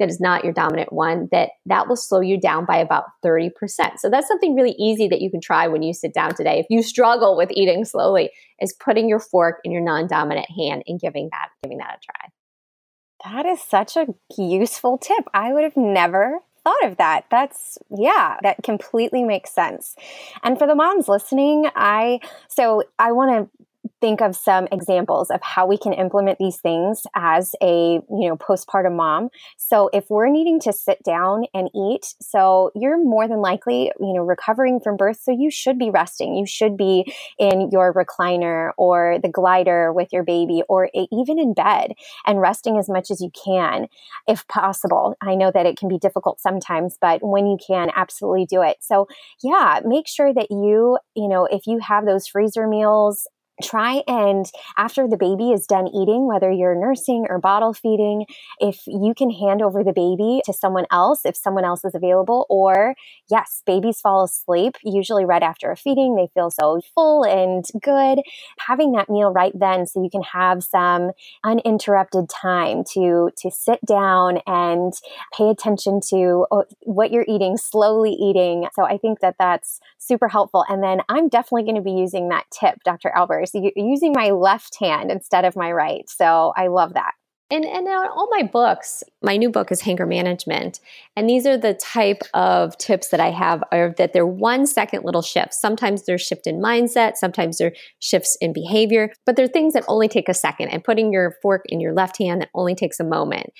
that 0.00 0.08
is 0.08 0.20
not 0.20 0.42
your 0.42 0.52
dominant 0.52 0.92
one, 0.92 1.28
that 1.30 1.50
that 1.66 1.86
will 1.86 1.96
slow 1.96 2.20
you 2.20 2.40
down 2.40 2.64
by 2.64 2.78
about 2.78 3.04
30%. 3.24 3.52
So 3.98 4.10
that's 4.10 4.26
something 4.26 4.56
really 4.56 4.74
easy 4.78 5.06
that 5.08 5.20
you 5.20 5.30
can 5.30 5.40
try 5.40 5.68
when 5.68 5.82
you 5.82 5.92
sit 5.92 6.12
down 6.12 6.34
today. 6.34 6.58
If 6.58 6.66
you 6.70 6.82
struggle 6.82 7.36
with 7.36 7.50
eating 7.52 7.84
slowly, 7.84 8.30
is 8.60 8.72
putting 8.72 9.08
your 9.08 9.20
fork 9.20 9.58
in 9.62 9.70
your 9.70 9.82
non-dominant 9.82 10.46
hand 10.50 10.82
and 10.86 10.98
giving 11.00 11.28
that 11.30 11.48
giving 11.62 11.78
that 11.78 11.98
a 11.98 12.04
try. 12.04 13.32
That 13.32 13.46
is 13.46 13.60
such 13.60 13.96
a 13.96 14.06
useful 14.36 14.98
tip. 14.98 15.24
I 15.32 15.52
would 15.52 15.62
have 15.62 15.76
never 15.76 16.40
thought 16.64 16.84
of 16.84 16.96
that. 16.96 17.24
That's, 17.30 17.78
yeah, 17.96 18.36
that 18.42 18.62
completely 18.62 19.24
makes 19.24 19.50
sense. 19.50 19.94
And 20.42 20.58
for 20.58 20.66
the 20.66 20.74
moms 20.74 21.08
listening, 21.08 21.68
I, 21.74 22.20
so 22.48 22.82
I 22.98 23.12
want 23.12 23.30
to 23.50 23.59
think 24.00 24.20
of 24.20 24.34
some 24.34 24.66
examples 24.72 25.30
of 25.30 25.40
how 25.42 25.66
we 25.66 25.76
can 25.76 25.92
implement 25.92 26.38
these 26.38 26.56
things 26.56 27.02
as 27.14 27.54
a 27.62 28.00
you 28.10 28.28
know 28.28 28.36
postpartum 28.36 28.96
mom. 28.96 29.28
So 29.56 29.90
if 29.92 30.08
we're 30.08 30.28
needing 30.28 30.60
to 30.60 30.72
sit 30.72 31.02
down 31.04 31.44
and 31.54 31.70
eat 31.74 32.14
so 32.20 32.70
you're 32.74 33.02
more 33.02 33.28
than 33.28 33.40
likely 33.40 33.92
you 34.00 34.12
know 34.14 34.22
recovering 34.22 34.80
from 34.80 34.96
birth 34.96 35.20
so 35.20 35.32
you 35.32 35.50
should 35.50 35.78
be 35.78 35.90
resting. 35.90 36.34
You 36.34 36.46
should 36.46 36.76
be 36.76 37.12
in 37.38 37.70
your 37.70 37.92
recliner 37.92 38.70
or 38.76 39.18
the 39.22 39.28
glider 39.28 39.92
with 39.92 40.12
your 40.12 40.24
baby 40.24 40.62
or 40.68 40.90
even 40.94 41.38
in 41.38 41.54
bed 41.54 41.92
and 42.26 42.40
resting 42.40 42.78
as 42.78 42.88
much 42.88 43.10
as 43.10 43.20
you 43.20 43.30
can 43.44 43.86
if 44.26 44.46
possible. 44.48 45.16
I 45.20 45.34
know 45.34 45.50
that 45.52 45.66
it 45.66 45.76
can 45.76 45.88
be 45.88 45.98
difficult 45.98 46.40
sometimes 46.40 46.96
but 47.00 47.20
when 47.22 47.46
you 47.46 47.58
can 47.64 47.90
absolutely 47.94 48.46
do 48.46 48.62
it. 48.62 48.78
So 48.80 49.08
yeah 49.42 49.80
make 49.84 50.08
sure 50.08 50.32
that 50.32 50.50
you 50.50 50.98
you 51.14 51.28
know 51.28 51.46
if 51.46 51.66
you 51.66 51.78
have 51.80 52.06
those 52.06 52.26
freezer 52.26 52.66
meals 52.66 53.26
try 53.60 54.02
and 54.06 54.46
after 54.76 55.06
the 55.08 55.16
baby 55.16 55.50
is 55.50 55.66
done 55.66 55.86
eating 55.88 56.26
whether 56.26 56.50
you're 56.50 56.74
nursing 56.74 57.26
or 57.28 57.38
bottle 57.38 57.72
feeding 57.72 58.26
if 58.58 58.80
you 58.86 59.14
can 59.16 59.30
hand 59.30 59.62
over 59.62 59.82
the 59.82 59.92
baby 59.92 60.40
to 60.44 60.52
someone 60.52 60.86
else 60.90 61.20
if 61.24 61.36
someone 61.36 61.64
else 61.64 61.84
is 61.84 61.94
available 61.94 62.46
or 62.48 62.94
yes 63.30 63.62
babies 63.66 64.00
fall 64.00 64.24
asleep 64.24 64.76
usually 64.82 65.24
right 65.24 65.42
after 65.42 65.70
a 65.70 65.76
feeding 65.76 66.16
they 66.16 66.28
feel 66.34 66.50
so 66.50 66.80
full 66.94 67.24
and 67.24 67.64
good 67.82 68.20
having 68.58 68.92
that 68.92 69.08
meal 69.08 69.30
right 69.32 69.52
then 69.58 69.86
so 69.86 70.02
you 70.02 70.10
can 70.10 70.22
have 70.22 70.62
some 70.62 71.10
uninterrupted 71.44 72.28
time 72.28 72.82
to 72.84 73.30
to 73.36 73.50
sit 73.50 73.78
down 73.86 74.40
and 74.46 74.92
pay 75.36 75.48
attention 75.48 76.00
to 76.00 76.46
oh, 76.50 76.64
what 76.82 77.10
you're 77.10 77.24
eating 77.28 77.56
slowly 77.56 78.12
eating. 78.12 78.66
So 78.74 78.84
i 78.84 78.96
think 78.96 79.20
that 79.20 79.36
that's 79.38 79.80
super 79.98 80.28
helpful. 80.28 80.64
And 80.68 80.82
then 80.82 81.00
i'm 81.08 81.28
definitely 81.28 81.64
going 81.64 81.76
to 81.76 81.82
be 81.82 81.92
using 81.92 82.28
that 82.28 82.46
tip 82.50 82.82
dr 82.84 83.10
albers 83.16 83.49
using 83.54 84.12
my 84.14 84.30
left 84.30 84.76
hand 84.78 85.10
instead 85.10 85.44
of 85.44 85.56
my 85.56 85.72
right. 85.72 86.08
So 86.08 86.52
I 86.56 86.68
love 86.68 86.94
that. 86.94 87.12
And, 87.52 87.64
and 87.64 87.84
now 87.84 88.08
all 88.08 88.28
my 88.30 88.44
books, 88.44 89.02
my 89.22 89.36
new 89.36 89.50
book 89.50 89.72
is 89.72 89.80
Hanger 89.80 90.06
Management. 90.06 90.78
And 91.16 91.28
these 91.28 91.46
are 91.46 91.58
the 91.58 91.74
type 91.74 92.22
of 92.32 92.78
tips 92.78 93.08
that 93.08 93.18
I 93.18 93.30
have 93.30 93.64
are 93.72 93.92
that 93.98 94.12
they're 94.12 94.24
one 94.24 94.66
second 94.66 95.04
little 95.04 95.22
shifts. 95.22 95.60
Sometimes 95.60 96.04
they're 96.04 96.16
shift 96.16 96.46
in 96.46 96.62
mindset, 96.62 97.16
sometimes 97.16 97.58
they're 97.58 97.72
shifts 97.98 98.38
in 98.40 98.52
behavior, 98.52 99.10
but 99.26 99.34
they're 99.34 99.48
things 99.48 99.72
that 99.72 99.84
only 99.88 100.06
take 100.06 100.28
a 100.28 100.34
second. 100.34 100.68
And 100.68 100.84
putting 100.84 101.12
your 101.12 101.34
fork 101.42 101.62
in 101.66 101.80
your 101.80 101.92
left 101.92 102.18
hand 102.18 102.40
that 102.40 102.50
only 102.54 102.76
takes 102.76 103.00
a 103.00 103.04
moment. 103.04 103.50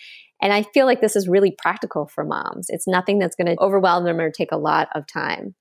And 0.41 0.53
I 0.53 0.63
feel 0.63 0.87
like 0.87 1.01
this 1.01 1.17
is 1.17 1.29
really 1.29 1.55
practical 1.59 2.07
for 2.07 2.25
moms. 2.25 2.67
It's 2.69 2.87
nothing 2.87 3.19
that's 3.19 3.37
going 3.37 3.49
to 3.49 3.61
overwhelm 3.61 4.05
them 4.05 4.21
or 4.21 4.31
take 4.31 4.53
a 4.53 4.57
lot 4.57 4.89
of 4.95 5.05
time. 5.07 5.57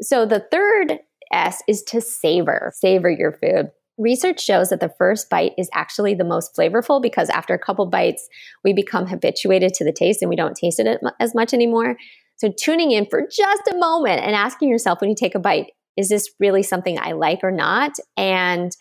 So 0.00 0.26
the 0.26 0.44
third 0.50 0.98
S 1.34 1.62
is 1.68 1.82
to 1.84 2.00
savor, 2.00 2.72
savor 2.74 3.10
your 3.10 3.32
food. 3.32 3.70
Research 3.96 4.42
shows 4.42 4.70
that 4.70 4.80
the 4.80 4.92
first 4.98 5.30
bite 5.30 5.52
is 5.56 5.68
actually 5.72 6.14
the 6.14 6.24
most 6.24 6.54
flavorful 6.56 7.00
because 7.00 7.30
after 7.30 7.54
a 7.54 7.58
couple 7.58 7.86
bites, 7.86 8.28
we 8.64 8.72
become 8.72 9.06
habituated 9.06 9.72
to 9.74 9.84
the 9.84 9.92
taste 9.92 10.20
and 10.20 10.28
we 10.28 10.36
don't 10.36 10.56
taste 10.56 10.80
it 10.80 11.00
as 11.20 11.34
much 11.34 11.54
anymore. 11.54 11.96
So, 12.36 12.50
tuning 12.50 12.90
in 12.90 13.06
for 13.06 13.20
just 13.20 13.62
a 13.72 13.76
moment 13.76 14.22
and 14.22 14.34
asking 14.34 14.68
yourself 14.68 15.00
when 15.00 15.10
you 15.10 15.16
take 15.16 15.36
a 15.36 15.38
bite, 15.38 15.66
is 15.96 16.08
this 16.08 16.28
really 16.40 16.64
something 16.64 16.98
I 16.98 17.12
like 17.12 17.40
or 17.44 17.52
not? 17.52 17.92
And 18.16 18.72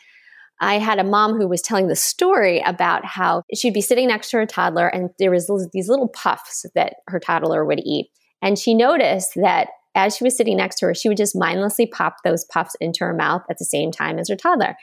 I 0.60 0.80
had 0.80 0.98
a 0.98 1.04
mom 1.04 1.36
who 1.36 1.48
was 1.48 1.62
telling 1.62 1.88
the 1.88 1.96
story 1.96 2.60
about 2.62 3.06
how 3.06 3.44
she'd 3.54 3.74
be 3.74 3.82
sitting 3.82 4.08
next 4.08 4.32
to 4.32 4.38
her 4.38 4.46
toddler 4.46 4.88
and 4.88 5.10
there 5.20 5.32
was 5.32 5.52
these 5.74 5.90
little 5.90 6.08
puffs 6.08 6.66
that 6.74 6.96
her 7.08 7.20
toddler 7.20 7.66
would 7.66 7.82
eat. 7.86 8.10
And 8.42 8.58
she 8.58 8.74
noticed 8.74 9.34
that 9.36 9.68
as 9.96 10.16
she 10.16 10.24
was 10.24 10.36
sitting 10.36 10.58
next 10.58 10.78
to 10.78 10.88
her, 10.88 10.94
she 10.94 11.08
would 11.08 11.18
just 11.18 11.36
mindlessly 11.36 11.86
pop 11.86 12.18
those 12.24 12.46
puffs 12.46 12.76
into 12.80 13.04
her 13.04 13.14
mouth 13.14 13.44
at 13.50 13.58
the 13.58 13.66
same 13.66 13.92
time 13.92 14.18
as 14.18 14.30
her 14.30 14.36
toddler. 14.36 14.76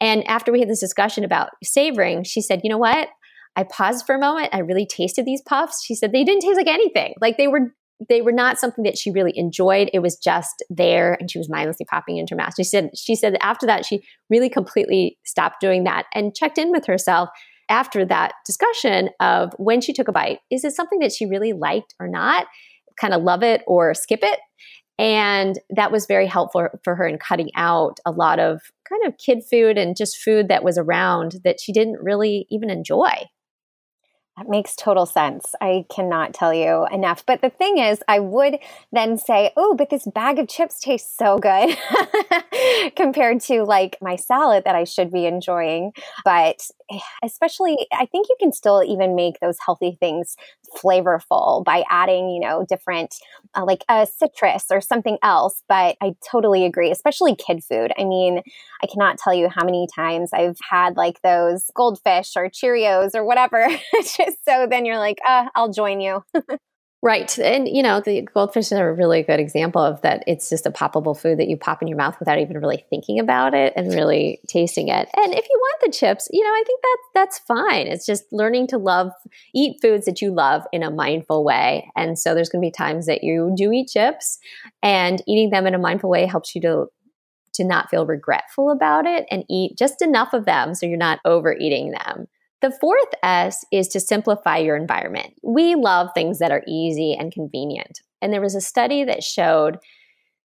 And 0.00 0.26
after 0.28 0.52
we 0.52 0.60
had 0.60 0.68
this 0.68 0.80
discussion 0.80 1.24
about 1.24 1.50
savoring, 1.62 2.24
she 2.24 2.40
said, 2.40 2.60
You 2.62 2.70
know 2.70 2.78
what? 2.78 3.08
I 3.56 3.64
paused 3.64 4.04
for 4.04 4.14
a 4.14 4.20
moment. 4.20 4.50
I 4.52 4.58
really 4.58 4.86
tasted 4.86 5.24
these 5.24 5.40
puffs. 5.40 5.82
She 5.82 5.94
said 5.94 6.12
they 6.12 6.24
didn't 6.24 6.42
taste 6.42 6.58
like 6.58 6.66
anything. 6.66 7.14
Like 7.20 7.38
they 7.38 7.48
were 7.48 7.72
they 8.10 8.20
were 8.20 8.32
not 8.32 8.58
something 8.58 8.84
that 8.84 8.98
she 8.98 9.10
really 9.10 9.32
enjoyed. 9.34 9.88
It 9.94 10.00
was 10.00 10.16
just 10.16 10.62
there 10.68 11.16
and 11.18 11.30
she 11.30 11.38
was 11.38 11.48
mindlessly 11.48 11.86
popping 11.86 12.18
into 12.18 12.34
her 12.34 12.36
mouth. 12.36 12.52
She 12.54 12.64
said 12.64 12.90
she 12.94 13.14
said 13.14 13.38
after 13.40 13.66
that 13.66 13.86
she 13.86 14.02
really 14.28 14.50
completely 14.50 15.18
stopped 15.24 15.60
doing 15.60 15.84
that 15.84 16.04
and 16.14 16.34
checked 16.34 16.58
in 16.58 16.70
with 16.70 16.84
herself 16.84 17.30
after 17.68 18.04
that 18.04 18.32
discussion 18.44 19.10
of 19.18 19.52
when 19.58 19.80
she 19.80 19.92
took 19.92 20.08
a 20.08 20.12
bite, 20.12 20.38
is 20.50 20.64
it 20.64 20.72
something 20.72 21.00
that 21.00 21.12
she 21.12 21.26
really 21.26 21.52
liked 21.52 21.94
or 21.98 22.06
not? 22.06 22.46
Kind 23.00 23.14
of 23.14 23.22
love 23.22 23.42
it 23.42 23.62
or 23.66 23.94
skip 23.94 24.20
it? 24.22 24.38
And 24.98 25.58
that 25.70 25.92
was 25.92 26.06
very 26.06 26.26
helpful 26.26 26.68
for 26.82 26.94
her 26.94 27.06
in 27.06 27.18
cutting 27.18 27.50
out 27.54 28.00
a 28.06 28.10
lot 28.10 28.38
of 28.38 28.62
kind 28.88 29.04
of 29.06 29.18
kid 29.18 29.42
food 29.48 29.76
and 29.76 29.96
just 29.96 30.16
food 30.16 30.48
that 30.48 30.64
was 30.64 30.78
around 30.78 31.36
that 31.44 31.60
she 31.60 31.72
didn't 31.72 32.02
really 32.02 32.46
even 32.50 32.70
enjoy. 32.70 33.26
That 34.36 34.50
makes 34.50 34.76
total 34.76 35.06
sense. 35.06 35.54
I 35.62 35.86
cannot 35.90 36.34
tell 36.34 36.52
you 36.52 36.86
enough. 36.92 37.24
But 37.24 37.40
the 37.40 37.48
thing 37.48 37.78
is, 37.78 38.02
I 38.06 38.18
would 38.18 38.58
then 38.92 39.16
say, 39.16 39.50
oh, 39.56 39.74
but 39.74 39.88
this 39.88 40.06
bag 40.14 40.38
of 40.38 40.46
chips 40.46 40.78
tastes 40.78 41.16
so 41.16 41.38
good 41.38 41.74
compared 42.96 43.40
to 43.42 43.62
like 43.64 43.96
my 44.02 44.16
salad 44.16 44.64
that 44.66 44.74
I 44.74 44.84
should 44.84 45.10
be 45.10 45.24
enjoying. 45.24 45.92
But 46.22 46.68
eh, 46.90 46.98
especially, 47.24 47.78
I 47.90 48.04
think 48.04 48.26
you 48.28 48.36
can 48.38 48.52
still 48.52 48.82
even 48.84 49.14
make 49.14 49.40
those 49.40 49.56
healthy 49.64 49.96
things 49.98 50.36
flavorful 50.76 51.64
by 51.64 51.84
adding, 51.90 52.28
you 52.30 52.40
know, 52.40 52.64
different 52.68 53.14
uh, 53.54 53.64
like 53.64 53.84
a 53.88 54.06
citrus 54.06 54.66
or 54.70 54.80
something 54.80 55.18
else. 55.22 55.62
But 55.68 55.96
I 56.02 56.14
totally 56.30 56.64
agree, 56.64 56.90
especially 56.90 57.34
kid 57.34 57.64
food. 57.64 57.92
I 57.98 58.04
mean, 58.04 58.42
I 58.82 58.86
cannot 58.86 59.18
tell 59.18 59.34
you 59.34 59.48
how 59.48 59.64
many 59.64 59.88
times 59.94 60.30
I've 60.32 60.58
had 60.68 60.96
like 60.96 61.20
those 61.22 61.70
goldfish 61.74 62.32
or 62.36 62.50
Cheerios 62.50 63.14
or 63.14 63.24
whatever. 63.24 63.68
Just 63.94 64.44
so 64.44 64.66
then 64.68 64.84
you're 64.84 64.98
like, 64.98 65.18
uh, 65.26 65.46
I'll 65.54 65.72
join 65.72 66.00
you. 66.00 66.22
Right. 67.02 67.38
And, 67.38 67.68
you 67.68 67.82
know, 67.82 68.00
the 68.00 68.22
goldfish 68.22 68.72
are 68.72 68.88
a 68.88 68.94
really 68.94 69.22
good 69.22 69.38
example 69.38 69.82
of 69.82 70.00
that. 70.00 70.24
It's 70.26 70.48
just 70.48 70.66
a 70.66 70.70
poppable 70.70 71.16
food 71.16 71.38
that 71.38 71.46
you 71.46 71.56
pop 71.56 71.82
in 71.82 71.88
your 71.88 71.98
mouth 71.98 72.18
without 72.18 72.38
even 72.38 72.58
really 72.58 72.84
thinking 72.88 73.20
about 73.20 73.54
it 73.54 73.74
and 73.76 73.92
really 73.94 74.40
tasting 74.48 74.88
it. 74.88 75.08
And 75.14 75.32
if 75.34 75.46
you 75.48 75.58
want 75.58 75.82
the 75.84 75.92
chips, 75.92 76.26
you 76.32 76.42
know, 76.42 76.50
I 76.50 76.64
think 76.66 76.80
that 76.82 76.98
that's 77.14 77.38
fine. 77.40 77.86
It's 77.86 78.06
just 78.06 78.24
learning 78.32 78.68
to 78.68 78.78
love, 78.78 79.12
eat 79.54 79.76
foods 79.82 80.06
that 80.06 80.22
you 80.22 80.32
love 80.32 80.62
in 80.72 80.82
a 80.82 80.90
mindful 80.90 81.44
way. 81.44 81.88
And 81.94 82.18
so 82.18 82.34
there's 82.34 82.48
going 82.48 82.62
to 82.62 82.66
be 82.66 82.72
times 82.72 83.06
that 83.06 83.22
you 83.22 83.54
do 83.56 83.70
eat 83.72 83.88
chips 83.88 84.38
and 84.82 85.22
eating 85.28 85.50
them 85.50 85.66
in 85.66 85.74
a 85.74 85.78
mindful 85.78 86.10
way 86.10 86.26
helps 86.26 86.54
you 86.54 86.60
to 86.62 86.86
to 87.54 87.64
not 87.64 87.88
feel 87.88 88.04
regretful 88.04 88.70
about 88.70 89.06
it 89.06 89.26
and 89.30 89.42
eat 89.48 89.78
just 89.78 90.02
enough 90.02 90.34
of 90.34 90.44
them 90.44 90.74
so 90.74 90.84
you're 90.84 90.98
not 90.98 91.20
overeating 91.24 91.90
them. 91.90 92.26
The 92.62 92.76
fourth 92.80 93.08
S 93.22 93.64
is 93.70 93.88
to 93.88 94.00
simplify 94.00 94.58
your 94.58 94.76
environment. 94.76 95.34
We 95.42 95.74
love 95.74 96.08
things 96.14 96.38
that 96.38 96.50
are 96.50 96.62
easy 96.66 97.14
and 97.14 97.32
convenient. 97.32 98.00
And 98.22 98.32
there 98.32 98.40
was 98.40 98.54
a 98.54 98.60
study 98.60 99.04
that 99.04 99.22
showed 99.22 99.78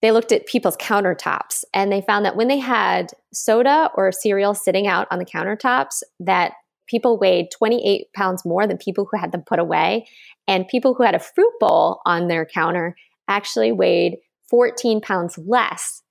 they 0.01 0.11
looked 0.11 0.31
at 0.31 0.45
people's 0.45 0.77
countertops 0.77 1.63
and 1.73 1.91
they 1.91 2.01
found 2.01 2.23
that 2.25 2.35
when 2.35 2.47
they 2.47 2.59
had 2.59 3.07
soda 3.33 3.89
or 3.95 4.11
cereal 4.11 4.53
sitting 4.53 4.85
out 4.85 5.07
on 5.09 5.17
the 5.17 5.25
countertops, 5.25 6.03
that 6.19 6.53
people 6.87 7.17
weighed 7.17 7.49
28 7.51 8.13
pounds 8.13 8.45
more 8.45 8.67
than 8.67 8.77
people 8.77 9.07
who 9.09 9.17
had 9.17 9.31
them 9.31 9.43
put 9.45 9.59
away. 9.59 10.07
And 10.47 10.67
people 10.67 10.93
who 10.93 11.03
had 11.03 11.15
a 11.15 11.19
fruit 11.19 11.53
bowl 11.59 12.01
on 12.05 12.27
their 12.27 12.45
counter 12.45 12.95
actually 13.27 13.71
weighed 13.71 14.17
14 14.49 15.01
pounds 15.01 15.37
less 15.45 16.03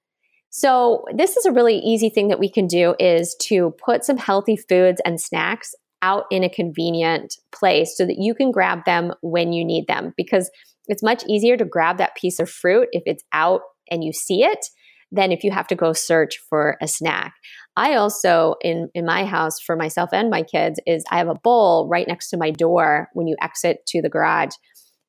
so 0.51 1.05
this 1.15 1.37
is 1.37 1.45
a 1.45 1.53
really 1.53 1.79
easy 1.79 2.09
thing 2.09 2.29
that 2.29 2.39
we 2.39 2.51
can 2.51 2.67
do 2.67 2.95
is 2.99 3.37
to 3.43 3.75
put 3.85 4.05
some 4.05 4.17
healthy 4.17 4.57
foods 4.57 5.01
and 5.05 5.21
snacks 5.21 5.75
out 6.03 6.25
in 6.31 6.45
a 6.45 6.51
convenient 6.51 7.35
place 7.53 7.97
so 7.97 8.07
that 8.07 8.17
you 8.19 8.35
can 8.35 8.51
grab 8.51 8.85
them 8.85 9.13
when 9.23 9.53
you 9.53 9.65
need 9.65 9.87
them 9.87 10.13
because 10.17 10.51
it's 10.87 11.03
much 11.03 11.25
easier 11.29 11.57
to 11.57 11.65
grab 11.65 11.99
that 11.99 12.15
piece 12.17 12.39
of 12.39 12.51
fruit 12.51 12.89
if 12.93 13.03
it's 13.07 13.25
out 13.33 13.63
and 13.91 14.05
you 14.05 14.13
see 14.13 14.45
it 14.45 14.67
than 15.13 15.33
if 15.33 15.45
you 15.45 15.51
have 15.51 15.67
to 15.69 15.75
go 15.75 15.93
search 15.93 16.39
for 16.49 16.77
a 16.83 16.89
snack. 16.89 17.35
I 17.77 17.95
also 17.95 18.57
in 18.61 18.89
in 18.95 19.07
my 19.07 19.25
house 19.25 19.61
for 19.61 19.77
myself 19.77 20.11
and 20.13 20.31
my 20.31 20.43
kids 20.43 20.81
is 20.87 21.05
I 21.11 21.19
have 21.19 21.29
a 21.29 21.35
bowl 21.35 21.89
right 21.89 22.09
next 22.09 22.31
to 22.31 22.37
my 22.37 22.51
door 22.51 23.09
when 23.13 23.27
you 23.27 23.37
exit 23.41 23.87
to 23.89 24.03
the 24.03 24.09
garage. 24.09 24.55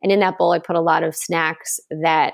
And 0.01 0.11
in 0.11 0.19
that 0.19 0.37
bowl 0.37 0.51
I 0.51 0.59
put 0.59 0.75
a 0.75 0.81
lot 0.81 1.03
of 1.03 1.15
snacks 1.15 1.79
that 1.89 2.33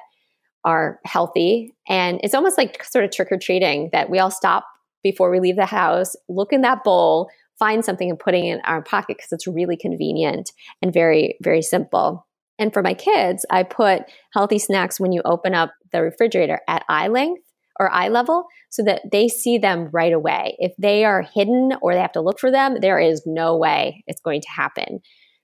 are 0.66 1.00
healthy. 1.06 1.74
And 1.88 2.20
it's 2.24 2.34
almost 2.34 2.58
like 2.58 2.84
sort 2.84 3.06
of 3.06 3.12
trick 3.12 3.30
or 3.32 3.38
treating 3.38 3.90
that 3.92 4.10
we 4.10 4.20
all 4.20 4.32
stop 4.32 4.66
before 5.04 5.30
we 5.30 5.40
leave 5.40 5.58
the 5.58 5.66
house, 5.66 6.16
look 6.30 6.54
in 6.54 6.62
that 6.62 6.84
bowl, 6.84 7.30
find 7.60 7.84
something 7.84 8.10
and 8.10 8.20
putting 8.20 8.46
it 8.46 8.56
in 8.56 8.62
our 8.66 8.82
pocket 8.82 9.18
because 9.18 9.32
it's 9.32 9.48
really 9.48 9.78
convenient 9.78 10.52
and 10.82 10.94
very, 10.94 11.38
very 11.42 11.62
simple. 11.62 12.26
And 12.60 12.72
for 12.72 12.82
my 12.82 12.94
kids, 12.94 13.46
I 13.50 13.64
put 13.64 14.04
healthy 14.34 14.60
snacks 14.60 15.00
when 15.00 15.12
you 15.12 15.22
open 15.26 15.54
up 15.54 15.72
the 15.92 16.02
refrigerator 16.02 16.60
at 16.68 16.86
eye 16.88 17.08
length 17.08 17.42
or 17.80 17.92
eye 17.92 18.10
level 18.10 18.46
so 18.70 18.84
that 18.84 19.02
they 19.12 19.28
see 19.28 19.58
them 19.58 19.90
right 19.92 20.14
away. 20.14 20.56
If 20.60 20.74
they 20.78 21.04
are 21.04 21.26
hidden 21.34 21.72
or 21.82 21.94
they 21.94 22.02
have 22.02 22.12
to 22.14 22.22
look 22.22 22.40
for 22.40 22.52
them, 22.52 22.78
there 22.80 23.00
is 23.00 23.24
no 23.26 23.58
way 23.58 24.04
it's 24.08 24.22
going 24.22 24.42
to 24.42 24.50
happen. 24.50 25.00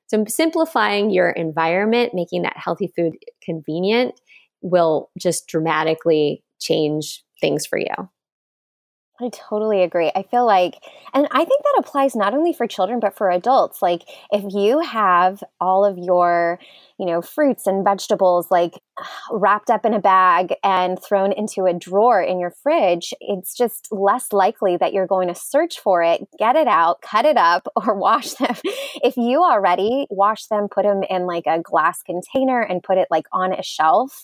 So, 0.08 0.24
simplifying 0.28 1.12
your 1.12 1.30
environment, 1.30 2.14
making 2.16 2.42
that 2.42 2.58
healthy 2.58 2.92
food 2.96 3.14
convenient, 3.44 4.20
will 4.62 5.10
just 5.18 5.48
dramatically 5.48 6.44
change 6.60 7.24
things 7.42 7.66
for 7.66 7.78
you. 7.78 8.10
I 9.22 9.30
totally 9.34 9.84
agree. 9.84 10.12
I 10.16 10.24
feel 10.24 10.46
like, 10.46 10.76
and 11.14 11.28
I 11.32 11.44
think 11.44 11.64
that 11.64 11.76
applies 11.80 12.16
not 12.16 12.34
only 12.34 12.54
for 12.54 12.68
children, 12.68 13.02
but 13.02 13.18
for 13.18 13.30
adults. 13.30 13.82
Like, 13.82 14.04
if 14.32 14.54
you 14.54 14.80
have 14.80 15.44
all 15.60 15.84
of 15.84 15.98
your, 15.98 16.58
you 16.98 17.06
know, 17.06 17.22
fruits 17.22 17.68
and 17.68 17.84
vegetables 17.84 18.50
like 18.50 18.82
wrapped 19.32 19.70
up 19.70 19.86
in 19.86 19.94
a 19.94 20.00
bag 20.00 20.56
and 20.64 20.98
thrown 21.04 21.34
into 21.34 21.66
a 21.66 21.74
drawer 21.74 22.22
in 22.22 22.40
your 22.40 22.52
fridge, 22.64 23.14
it's 23.20 23.54
just 23.54 23.90
less 23.92 24.32
likely 24.32 24.78
that 24.78 24.94
you're 24.94 25.08
going 25.08 25.28
to 25.28 25.36
search 25.36 25.80
for 25.80 26.02
it, 26.02 26.26
get 26.38 26.56
it 26.56 26.68
out, 26.68 27.02
cut 27.02 27.26
it 27.26 27.38
up, 27.38 27.68
or 27.76 27.96
wash 27.96 28.32
them. 28.36 28.56
if 29.04 29.18
you 29.18 29.44
already 29.44 30.08
wash 30.10 30.46
them, 30.46 30.70
put 30.70 30.84
them 30.84 31.04
in 31.10 31.26
like 31.26 31.46
a 31.46 31.60
glass 31.60 32.02
container 32.04 32.62
and 32.62 32.84
put 32.84 32.98
it 32.98 33.10
like 33.12 33.26
on 33.34 33.52
a 33.52 33.64
shelf, 33.64 34.24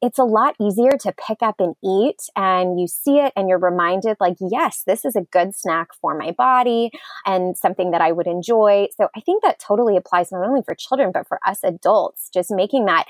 it's 0.00 0.18
a 0.18 0.24
lot 0.24 0.54
easier 0.60 0.92
to 1.00 1.12
pick 1.26 1.38
up 1.42 1.56
and 1.58 1.74
eat 1.82 2.22
and 2.36 2.78
you 2.78 2.86
see 2.86 3.18
it 3.18 3.32
and 3.36 3.48
you're 3.48 3.58
reminded 3.58 4.16
like 4.20 4.36
yes 4.40 4.82
this 4.86 5.04
is 5.04 5.16
a 5.16 5.22
good 5.22 5.54
snack 5.54 5.88
for 6.00 6.16
my 6.16 6.30
body 6.32 6.90
and 7.26 7.56
something 7.56 7.90
that 7.90 8.00
i 8.00 8.12
would 8.12 8.26
enjoy. 8.26 8.86
So 8.96 9.08
i 9.16 9.20
think 9.20 9.42
that 9.42 9.58
totally 9.58 9.96
applies 9.96 10.30
not 10.32 10.46
only 10.46 10.62
for 10.62 10.74
children 10.74 11.10
but 11.12 11.26
for 11.26 11.40
us 11.46 11.60
adults 11.64 12.30
just 12.32 12.50
making 12.50 12.86
that 12.86 13.06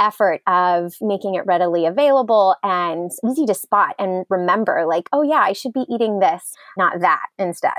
effort 0.00 0.40
of 0.46 0.94
making 1.00 1.34
it 1.34 1.46
readily 1.46 1.86
available 1.86 2.56
and 2.62 3.10
easy 3.24 3.46
to 3.46 3.54
spot 3.54 3.94
and 3.98 4.24
remember 4.28 4.84
like 4.86 5.08
oh 5.12 5.22
yeah 5.22 5.40
i 5.40 5.52
should 5.52 5.72
be 5.72 5.84
eating 5.88 6.18
this 6.18 6.54
not 6.76 7.00
that 7.00 7.26
instead. 7.38 7.78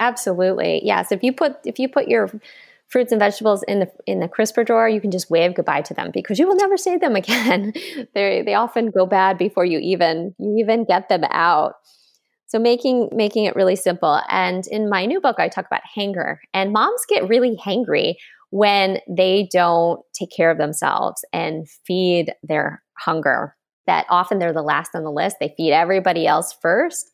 Absolutely. 0.00 0.80
Yes 0.84 1.10
if 1.10 1.22
you 1.22 1.32
put 1.32 1.56
if 1.64 1.78
you 1.78 1.88
put 1.88 2.08
your 2.08 2.30
fruits 2.88 3.12
and 3.12 3.18
vegetables 3.18 3.62
in 3.68 3.80
the 3.80 3.90
in 4.06 4.20
the 4.20 4.28
crisper 4.28 4.64
drawer, 4.64 4.88
you 4.88 5.00
can 5.00 5.10
just 5.10 5.30
wave 5.30 5.54
goodbye 5.54 5.82
to 5.82 5.94
them 5.94 6.10
because 6.12 6.38
you 6.38 6.46
will 6.46 6.56
never 6.56 6.76
see 6.76 6.96
them 6.96 7.16
again. 7.22 7.72
they 8.14 8.42
they 8.42 8.54
often 8.54 8.90
go 8.90 9.06
bad 9.06 9.38
before 9.38 9.64
you 9.64 9.78
even 9.78 10.34
you 10.38 10.56
even 10.58 10.84
get 10.84 11.08
them 11.08 11.24
out. 11.30 11.74
So 12.46 12.58
making 12.58 13.10
making 13.12 13.44
it 13.44 13.54
really 13.54 13.76
simple. 13.76 14.20
And 14.28 14.64
in 14.68 14.88
my 14.88 15.06
new 15.06 15.20
book, 15.20 15.36
I 15.38 15.48
talk 15.48 15.66
about 15.66 15.82
hanger. 15.94 16.40
And 16.54 16.72
moms 16.72 17.02
get 17.08 17.28
really 17.28 17.56
hangry 17.56 18.14
when 18.50 19.00
they 19.08 19.48
don't 19.52 20.00
take 20.14 20.30
care 20.34 20.50
of 20.50 20.56
themselves 20.56 21.24
and 21.32 21.68
feed 21.86 22.32
their 22.42 22.82
hunger. 22.98 23.54
That 23.86 24.06
often 24.08 24.38
they're 24.38 24.52
the 24.52 24.62
last 24.62 24.90
on 24.94 25.04
the 25.04 25.12
list. 25.12 25.36
They 25.40 25.54
feed 25.56 25.72
everybody 25.72 26.26
else 26.26 26.54
first. 26.60 27.10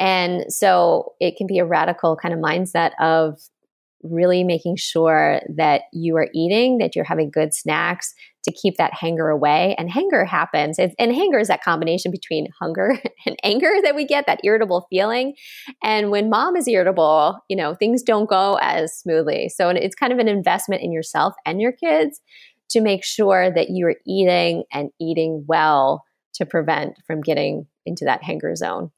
And 0.00 0.52
so 0.52 1.12
it 1.20 1.36
can 1.36 1.46
be 1.46 1.58
a 1.58 1.64
radical 1.64 2.16
kind 2.16 2.34
of 2.34 2.40
mindset 2.40 2.90
of 2.98 3.38
really 4.04 4.44
making 4.44 4.76
sure 4.76 5.40
that 5.56 5.82
you 5.92 6.16
are 6.16 6.28
eating, 6.34 6.78
that 6.78 6.94
you're 6.94 7.04
having 7.04 7.30
good 7.30 7.54
snacks 7.54 8.14
to 8.44 8.52
keep 8.52 8.76
that 8.76 8.92
hanger 8.92 9.30
away. 9.30 9.74
And 9.78 9.90
hanger 9.90 10.24
happens. 10.24 10.78
and 10.78 11.12
hanger 11.12 11.38
is 11.38 11.48
that 11.48 11.64
combination 11.64 12.10
between 12.10 12.48
hunger 12.60 13.00
and 13.26 13.36
anger 13.42 13.72
that 13.82 13.96
we 13.96 14.04
get, 14.04 14.26
that 14.26 14.40
irritable 14.44 14.86
feeling. 14.90 15.34
And 15.82 16.10
when 16.10 16.28
mom 16.28 16.56
is 16.56 16.68
irritable, 16.68 17.38
you 17.48 17.56
know, 17.56 17.74
things 17.74 18.02
don't 18.02 18.28
go 18.28 18.58
as 18.60 18.94
smoothly. 18.94 19.48
So 19.48 19.70
it's 19.70 19.94
kind 19.94 20.12
of 20.12 20.18
an 20.18 20.28
investment 20.28 20.82
in 20.82 20.92
yourself 20.92 21.34
and 21.46 21.60
your 21.60 21.72
kids 21.72 22.20
to 22.70 22.80
make 22.80 23.04
sure 23.04 23.50
that 23.50 23.68
you're 23.70 23.96
eating 24.06 24.64
and 24.72 24.90
eating 25.00 25.44
well 25.48 26.04
to 26.34 26.44
prevent 26.44 26.96
from 27.06 27.20
getting 27.20 27.66
into 27.86 28.04
that 28.04 28.22
hanger 28.22 28.54
zone. 28.56 28.90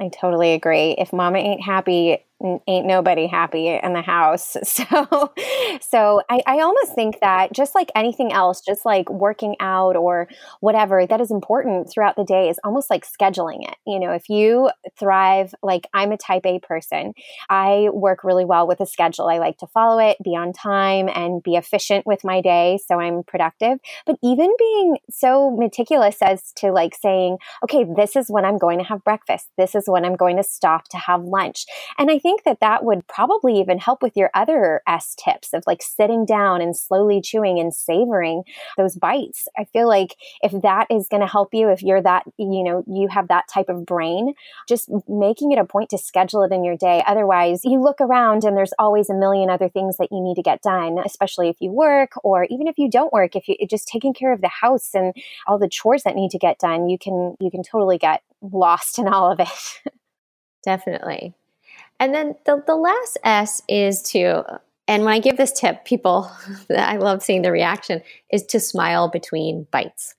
I 0.00 0.08
totally 0.08 0.52
agree. 0.52 0.94
If 0.96 1.12
mama 1.12 1.38
ain't 1.38 1.62
happy, 1.62 2.18
ain't 2.40 2.86
nobody 2.86 3.26
happy 3.26 3.68
in 3.68 3.92
the 3.92 4.02
house. 4.02 4.56
So, 4.78 5.32
so 5.80 6.22
I, 6.30 6.40
I 6.46 6.60
almost 6.60 6.94
think 6.94 7.18
that 7.20 7.52
just 7.52 7.74
like 7.74 7.90
anything 7.96 8.32
else, 8.32 8.60
just 8.60 8.86
like 8.86 9.10
working 9.10 9.56
out 9.58 9.96
or 9.96 10.28
whatever 10.60 11.04
that 11.04 11.20
is 11.20 11.32
important 11.32 11.90
throughout 11.90 12.14
the 12.14 12.24
day 12.24 12.48
is 12.48 12.60
almost 12.62 12.90
like 12.90 13.04
scheduling 13.04 13.68
it. 13.68 13.74
You 13.84 13.98
know, 13.98 14.12
if 14.12 14.28
you 14.28 14.70
thrive, 14.96 15.52
like 15.62 15.88
I'm 15.92 16.12
a 16.12 16.16
type 16.16 16.46
A 16.46 16.60
person, 16.60 17.14
I 17.50 17.88
work 17.92 18.22
really 18.22 18.44
well 18.44 18.68
with 18.68 18.80
a 18.80 18.86
schedule. 18.86 19.28
I 19.28 19.38
like 19.38 19.58
to 19.58 19.66
follow 19.66 19.98
it, 19.98 20.16
be 20.22 20.36
on 20.36 20.52
time, 20.52 21.08
and 21.12 21.42
be 21.42 21.56
efficient 21.56 22.06
with 22.06 22.24
my 22.24 22.40
day 22.40 22.78
so 22.86 23.00
I'm 23.00 23.22
productive. 23.22 23.78
But 24.06 24.16
even 24.22 24.50
being 24.58 24.98
so 25.10 25.50
meticulous 25.50 26.16
as 26.20 26.52
to 26.56 26.72
like 26.72 26.94
saying, 26.94 27.38
okay, 27.64 27.84
this 27.96 28.16
is 28.16 28.26
when 28.28 28.44
I'm 28.44 28.58
going 28.58 28.78
to 28.78 28.84
have 28.84 29.04
breakfast, 29.04 29.48
this 29.56 29.74
is 29.74 29.84
when 29.86 30.04
I'm 30.04 30.16
going 30.16 30.36
to 30.36 30.42
stop 30.42 30.88
to 30.88 30.98
have 30.98 31.22
lunch. 31.22 31.64
And 31.98 32.10
I 32.10 32.18
think 32.18 32.27
think 32.28 32.44
that 32.44 32.60
that 32.60 32.84
would 32.84 33.06
probably 33.06 33.58
even 33.58 33.78
help 33.78 34.02
with 34.02 34.14
your 34.14 34.30
other 34.34 34.82
S 34.86 35.16
tips 35.16 35.54
of 35.54 35.64
like 35.66 35.80
sitting 35.80 36.26
down 36.26 36.60
and 36.60 36.76
slowly 36.76 37.22
chewing 37.22 37.58
and 37.58 37.72
savoring 37.72 38.42
those 38.76 38.96
bites. 38.96 39.48
I 39.56 39.64
feel 39.64 39.88
like 39.88 40.14
if 40.42 40.52
that 40.60 40.88
is 40.90 41.08
going 41.08 41.22
to 41.22 41.26
help 41.26 41.54
you, 41.54 41.70
if 41.70 41.82
you're 41.82 42.02
that, 42.02 42.24
you 42.36 42.62
know, 42.62 42.84
you 42.86 43.08
have 43.08 43.28
that 43.28 43.48
type 43.48 43.70
of 43.70 43.86
brain, 43.86 44.34
just 44.68 44.90
making 45.08 45.52
it 45.52 45.58
a 45.58 45.64
point 45.64 45.88
to 45.88 45.96
schedule 45.96 46.42
it 46.42 46.52
in 46.52 46.64
your 46.64 46.76
day. 46.76 47.02
Otherwise, 47.06 47.62
you 47.64 47.80
look 47.80 47.98
around 47.98 48.44
and 48.44 48.58
there's 48.58 48.74
always 48.78 49.08
a 49.08 49.14
million 49.14 49.48
other 49.48 49.70
things 49.70 49.96
that 49.96 50.08
you 50.12 50.20
need 50.20 50.34
to 50.34 50.42
get 50.42 50.60
done, 50.60 50.98
especially 51.06 51.48
if 51.48 51.56
you 51.60 51.70
work 51.70 52.12
or 52.22 52.44
even 52.50 52.66
if 52.66 52.76
you 52.76 52.90
don't 52.90 53.10
work, 53.10 53.36
if 53.36 53.48
you 53.48 53.56
just 53.66 53.88
taking 53.88 54.12
care 54.12 54.34
of 54.34 54.42
the 54.42 54.48
house 54.48 54.90
and 54.92 55.14
all 55.46 55.58
the 55.58 55.66
chores 55.66 56.02
that 56.02 56.14
need 56.14 56.30
to 56.32 56.38
get 56.38 56.58
done, 56.58 56.90
you 56.90 56.98
can 56.98 57.38
you 57.40 57.50
can 57.50 57.62
totally 57.62 57.96
get 57.96 58.22
lost 58.42 58.98
in 58.98 59.08
all 59.08 59.32
of 59.32 59.40
it. 59.40 59.92
Definitely. 60.62 61.32
And 62.00 62.14
then 62.14 62.36
the, 62.46 62.62
the 62.66 62.76
last 62.76 63.18
S 63.24 63.62
is 63.68 64.02
to, 64.02 64.60
and 64.86 65.04
when 65.04 65.14
I 65.14 65.18
give 65.18 65.36
this 65.36 65.52
tip, 65.52 65.84
people, 65.84 66.30
I 66.76 66.96
love 66.96 67.22
seeing 67.22 67.42
the 67.42 67.52
reaction, 67.52 68.02
is 68.32 68.44
to 68.46 68.60
smile 68.60 69.08
between 69.08 69.66
bites. 69.70 70.14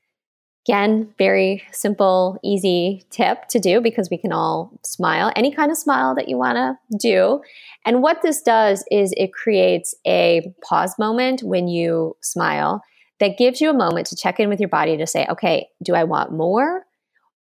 Again, 0.67 1.13
very 1.17 1.63
simple, 1.71 2.37
easy 2.43 3.03
tip 3.09 3.47
to 3.47 3.59
do 3.59 3.81
because 3.81 4.09
we 4.11 4.17
can 4.17 4.31
all 4.31 4.71
smile, 4.83 5.31
any 5.35 5.51
kind 5.51 5.71
of 5.71 5.77
smile 5.77 6.13
that 6.15 6.27
you 6.27 6.37
want 6.37 6.57
to 6.57 6.97
do. 6.97 7.41
And 7.85 8.03
what 8.03 8.21
this 8.21 8.41
does 8.41 8.83
is 8.91 9.13
it 9.17 9.33
creates 9.33 9.95
a 10.05 10.53
pause 10.61 10.93
moment 10.99 11.41
when 11.41 11.67
you 11.67 12.17
smile 12.21 12.83
that 13.19 13.37
gives 13.37 13.61
you 13.61 13.69
a 13.69 13.73
moment 13.73 14.07
to 14.07 14.15
check 14.15 14.39
in 14.39 14.49
with 14.49 14.59
your 14.59 14.69
body 14.69 14.97
to 14.97 15.07
say, 15.07 15.25
okay, 15.29 15.69
do 15.81 15.95
I 15.95 16.03
want 16.03 16.31
more? 16.31 16.85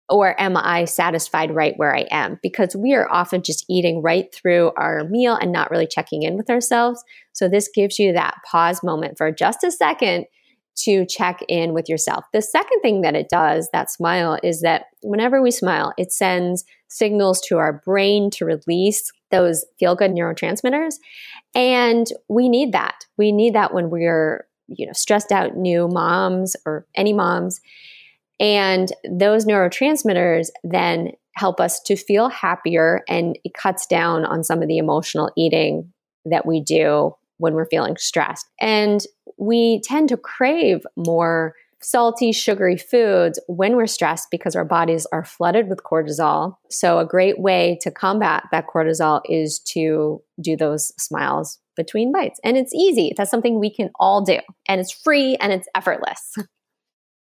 Or 0.10 0.40
am 0.40 0.58
I 0.58 0.86
satisfied 0.86 1.56
right 1.56 1.74
where 1.78 1.96
I 1.96 2.06
am? 2.12 2.40
Because 2.42 2.76
we 2.76 2.94
are 2.94 3.12
often 3.12 3.42
just 3.42 3.66
eating 3.70 4.02
right 4.02 4.34
through 4.34 4.72
our 4.78 5.06
meal 5.06 5.36
and 5.36 5.52
not 5.52 5.72
really 5.72 5.88
checking 5.88 6.24
in 6.24 6.36
with 6.36 6.50
ourselves. 6.50 7.04
So, 7.32 7.48
this 7.48 7.70
gives 7.74 8.00
you 8.00 8.14
that 8.14 8.36
pause 8.50 8.84
moment 8.84 9.18
for 9.18 9.32
just 9.32 9.64
a 9.64 9.72
second 9.72 10.26
to 10.76 11.06
check 11.06 11.42
in 11.48 11.74
with 11.74 11.88
yourself. 11.88 12.26
The 12.34 12.42
second 12.42 12.82
thing 12.82 13.02
that 13.02 13.16
it 13.16 13.30
does, 13.30 13.70
that 13.74 13.92
smile, 13.92 14.40
is 14.44 14.62
that 14.62 14.86
whenever 15.02 15.42
we 15.42 15.52
smile, 15.52 15.94
it 15.98 16.12
sends 16.12 16.66
signals 16.88 17.42
to 17.42 17.58
our 17.58 17.82
brain 17.86 18.30
to 18.32 18.46
release 18.46 19.12
those 19.32 19.66
feel 19.80 19.96
good 19.96 20.12
neurotransmitters. 20.12 20.96
And 21.56 22.08
we 22.28 22.50
need 22.50 22.72
that. 22.74 23.06
We 23.18 23.32
need 23.32 23.56
that 23.56 23.74
when 23.74 23.90
we're, 23.90 24.46
you 24.68 24.86
know, 24.86 24.94
stressed 24.94 25.32
out 25.32 25.56
new 25.56 25.88
moms 25.88 26.56
or 26.66 26.86
any 26.96 27.14
moms 27.14 27.62
and 28.44 28.92
those 29.10 29.46
neurotransmitters 29.46 30.50
then 30.66 31.14
help 31.36 31.62
us 31.62 31.80
to 31.80 31.96
feel 31.96 32.28
happier 32.28 33.02
and 33.08 33.40
it 33.46 33.54
cuts 33.54 33.88
down 33.88 34.26
on 34.26 34.44
some 34.44 34.62
of 34.62 34.68
the 34.68 34.78
emotional 34.78 35.32
eating 35.38 35.94
that 36.26 36.46
we 36.46 36.60
do 36.60 37.16
when 37.38 37.54
we're 37.54 37.66
feeling 37.66 37.96
stressed. 37.96 38.46
And 38.60 39.02
we 39.38 39.80
tend 39.86 40.10
to 40.10 40.18
crave 40.18 40.82
more 40.98 41.56
salty, 41.82 42.34
sugary 42.34 42.78
foods 42.78 43.40
when 43.48 43.78
we're 43.78 43.88
stressed 43.88 44.28
because 44.30 44.58
our 44.58 44.66
bodies 44.66 45.08
are 45.14 45.24
flooded 45.24 45.70
with 45.70 45.84
cortisol. 45.84 46.58
So, 46.70 47.00
a 47.00 47.06
great 47.06 47.40
way 47.40 47.78
to 47.82 47.92
combat 47.92 48.44
that 48.52 48.68
cortisol 48.68 49.22
is 49.26 49.60
to 49.70 50.22
do 50.42 50.58
those 50.58 50.92
smiles 51.02 51.60
between 51.78 52.12
bites. 52.12 52.42
And 52.44 52.58
it's 52.58 52.74
easy. 52.76 53.14
That's 53.16 53.32
something 53.32 53.58
we 53.58 53.74
can 53.74 53.90
all 54.00 54.22
do. 54.22 54.40
And 54.68 54.82
it's 54.82 54.92
free 54.92 55.38
and 55.40 55.54
it's 55.54 55.68
effortless. 55.76 56.36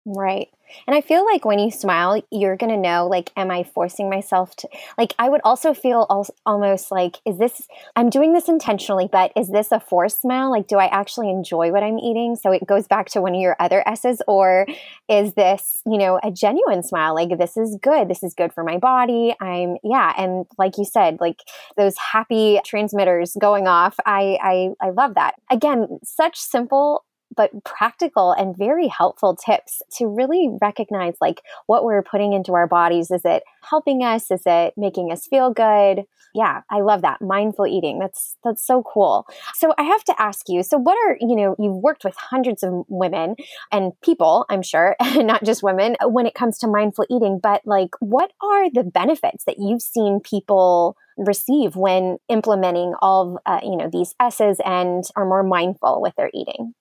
Right. 0.06 0.48
And 0.86 0.94
I 0.96 1.00
feel 1.00 1.24
like 1.24 1.44
when 1.44 1.58
you 1.58 1.70
smile, 1.70 2.22
you're 2.30 2.56
going 2.56 2.70
to 2.70 2.76
know, 2.76 3.06
like, 3.06 3.30
am 3.36 3.50
I 3.50 3.62
forcing 3.62 4.10
myself 4.10 4.54
to, 4.56 4.68
like, 4.98 5.14
I 5.18 5.28
would 5.28 5.40
also 5.44 5.74
feel 5.74 6.06
al- 6.10 6.26
almost 6.46 6.90
like, 6.90 7.18
is 7.24 7.38
this, 7.38 7.66
I'm 7.96 8.10
doing 8.10 8.32
this 8.32 8.48
intentionally, 8.48 9.08
but 9.10 9.32
is 9.36 9.48
this 9.48 9.72
a 9.72 9.80
forced 9.80 10.20
smile? 10.22 10.50
Like, 10.50 10.66
do 10.66 10.76
I 10.78 10.86
actually 10.86 11.30
enjoy 11.30 11.70
what 11.70 11.82
I'm 11.82 11.98
eating? 11.98 12.36
So 12.36 12.52
it 12.52 12.66
goes 12.66 12.86
back 12.86 13.08
to 13.10 13.20
one 13.20 13.34
of 13.34 13.40
your 13.40 13.56
other 13.58 13.82
S's, 13.86 14.22
or 14.26 14.66
is 15.08 15.34
this, 15.34 15.82
you 15.86 15.98
know, 15.98 16.18
a 16.22 16.30
genuine 16.30 16.82
smile? 16.82 17.14
Like, 17.14 17.38
this 17.38 17.56
is 17.56 17.78
good. 17.80 18.08
This 18.08 18.22
is 18.22 18.34
good 18.34 18.52
for 18.52 18.64
my 18.64 18.78
body. 18.78 19.34
I'm, 19.40 19.76
yeah. 19.82 20.12
And 20.16 20.46
like 20.58 20.78
you 20.78 20.84
said, 20.84 21.18
like 21.20 21.40
those 21.76 21.96
happy 21.98 22.60
transmitters 22.64 23.36
going 23.40 23.66
off. 23.66 23.96
I, 24.04 24.38
I, 24.42 24.70
I 24.86 24.90
love 24.90 25.14
that. 25.14 25.34
Again, 25.50 25.98
such 26.04 26.38
simple 26.38 27.04
but 27.36 27.64
practical 27.64 28.32
and 28.32 28.56
very 28.56 28.88
helpful 28.88 29.36
tips 29.36 29.82
to 29.98 30.06
really 30.06 30.50
recognize 30.60 31.14
like 31.20 31.42
what 31.66 31.84
we're 31.84 32.02
putting 32.02 32.32
into 32.32 32.54
our 32.54 32.66
bodies. 32.66 33.10
Is 33.10 33.22
it 33.24 33.42
helping 33.62 34.02
us? 34.02 34.30
Is 34.30 34.42
it 34.46 34.74
making 34.76 35.12
us 35.12 35.26
feel 35.26 35.52
good? 35.52 36.04
Yeah, 36.34 36.62
I 36.70 36.80
love 36.80 37.02
that. 37.02 37.20
Mindful 37.20 37.66
eating. 37.66 37.98
That's 37.98 38.36
that's 38.44 38.64
so 38.64 38.82
cool. 38.82 39.26
So 39.54 39.74
I 39.78 39.82
have 39.82 40.04
to 40.04 40.14
ask 40.20 40.48
you, 40.48 40.62
so 40.62 40.78
what 40.78 40.96
are, 41.06 41.16
you 41.20 41.34
know, 41.34 41.56
you've 41.58 41.82
worked 41.82 42.04
with 42.04 42.14
hundreds 42.16 42.62
of 42.62 42.84
women 42.88 43.34
and 43.72 43.92
people, 44.02 44.46
I'm 44.48 44.62
sure, 44.62 44.96
not 45.16 45.44
just 45.44 45.62
women 45.62 45.96
when 46.02 46.26
it 46.26 46.34
comes 46.34 46.58
to 46.58 46.68
mindful 46.68 47.06
eating, 47.10 47.40
but 47.42 47.62
like 47.64 47.90
what 48.00 48.32
are 48.42 48.70
the 48.70 48.84
benefits 48.84 49.44
that 49.44 49.56
you've 49.58 49.82
seen 49.82 50.20
people 50.20 50.96
receive 51.16 51.76
when 51.76 52.18
implementing 52.28 52.94
all 53.02 53.36
of, 53.36 53.38
uh, 53.46 53.60
you 53.62 53.76
know, 53.76 53.90
these 53.92 54.14
S's 54.20 54.58
and 54.64 55.04
are 55.16 55.26
more 55.26 55.42
mindful 55.42 56.00
with 56.00 56.14
their 56.16 56.30
eating? 56.32 56.74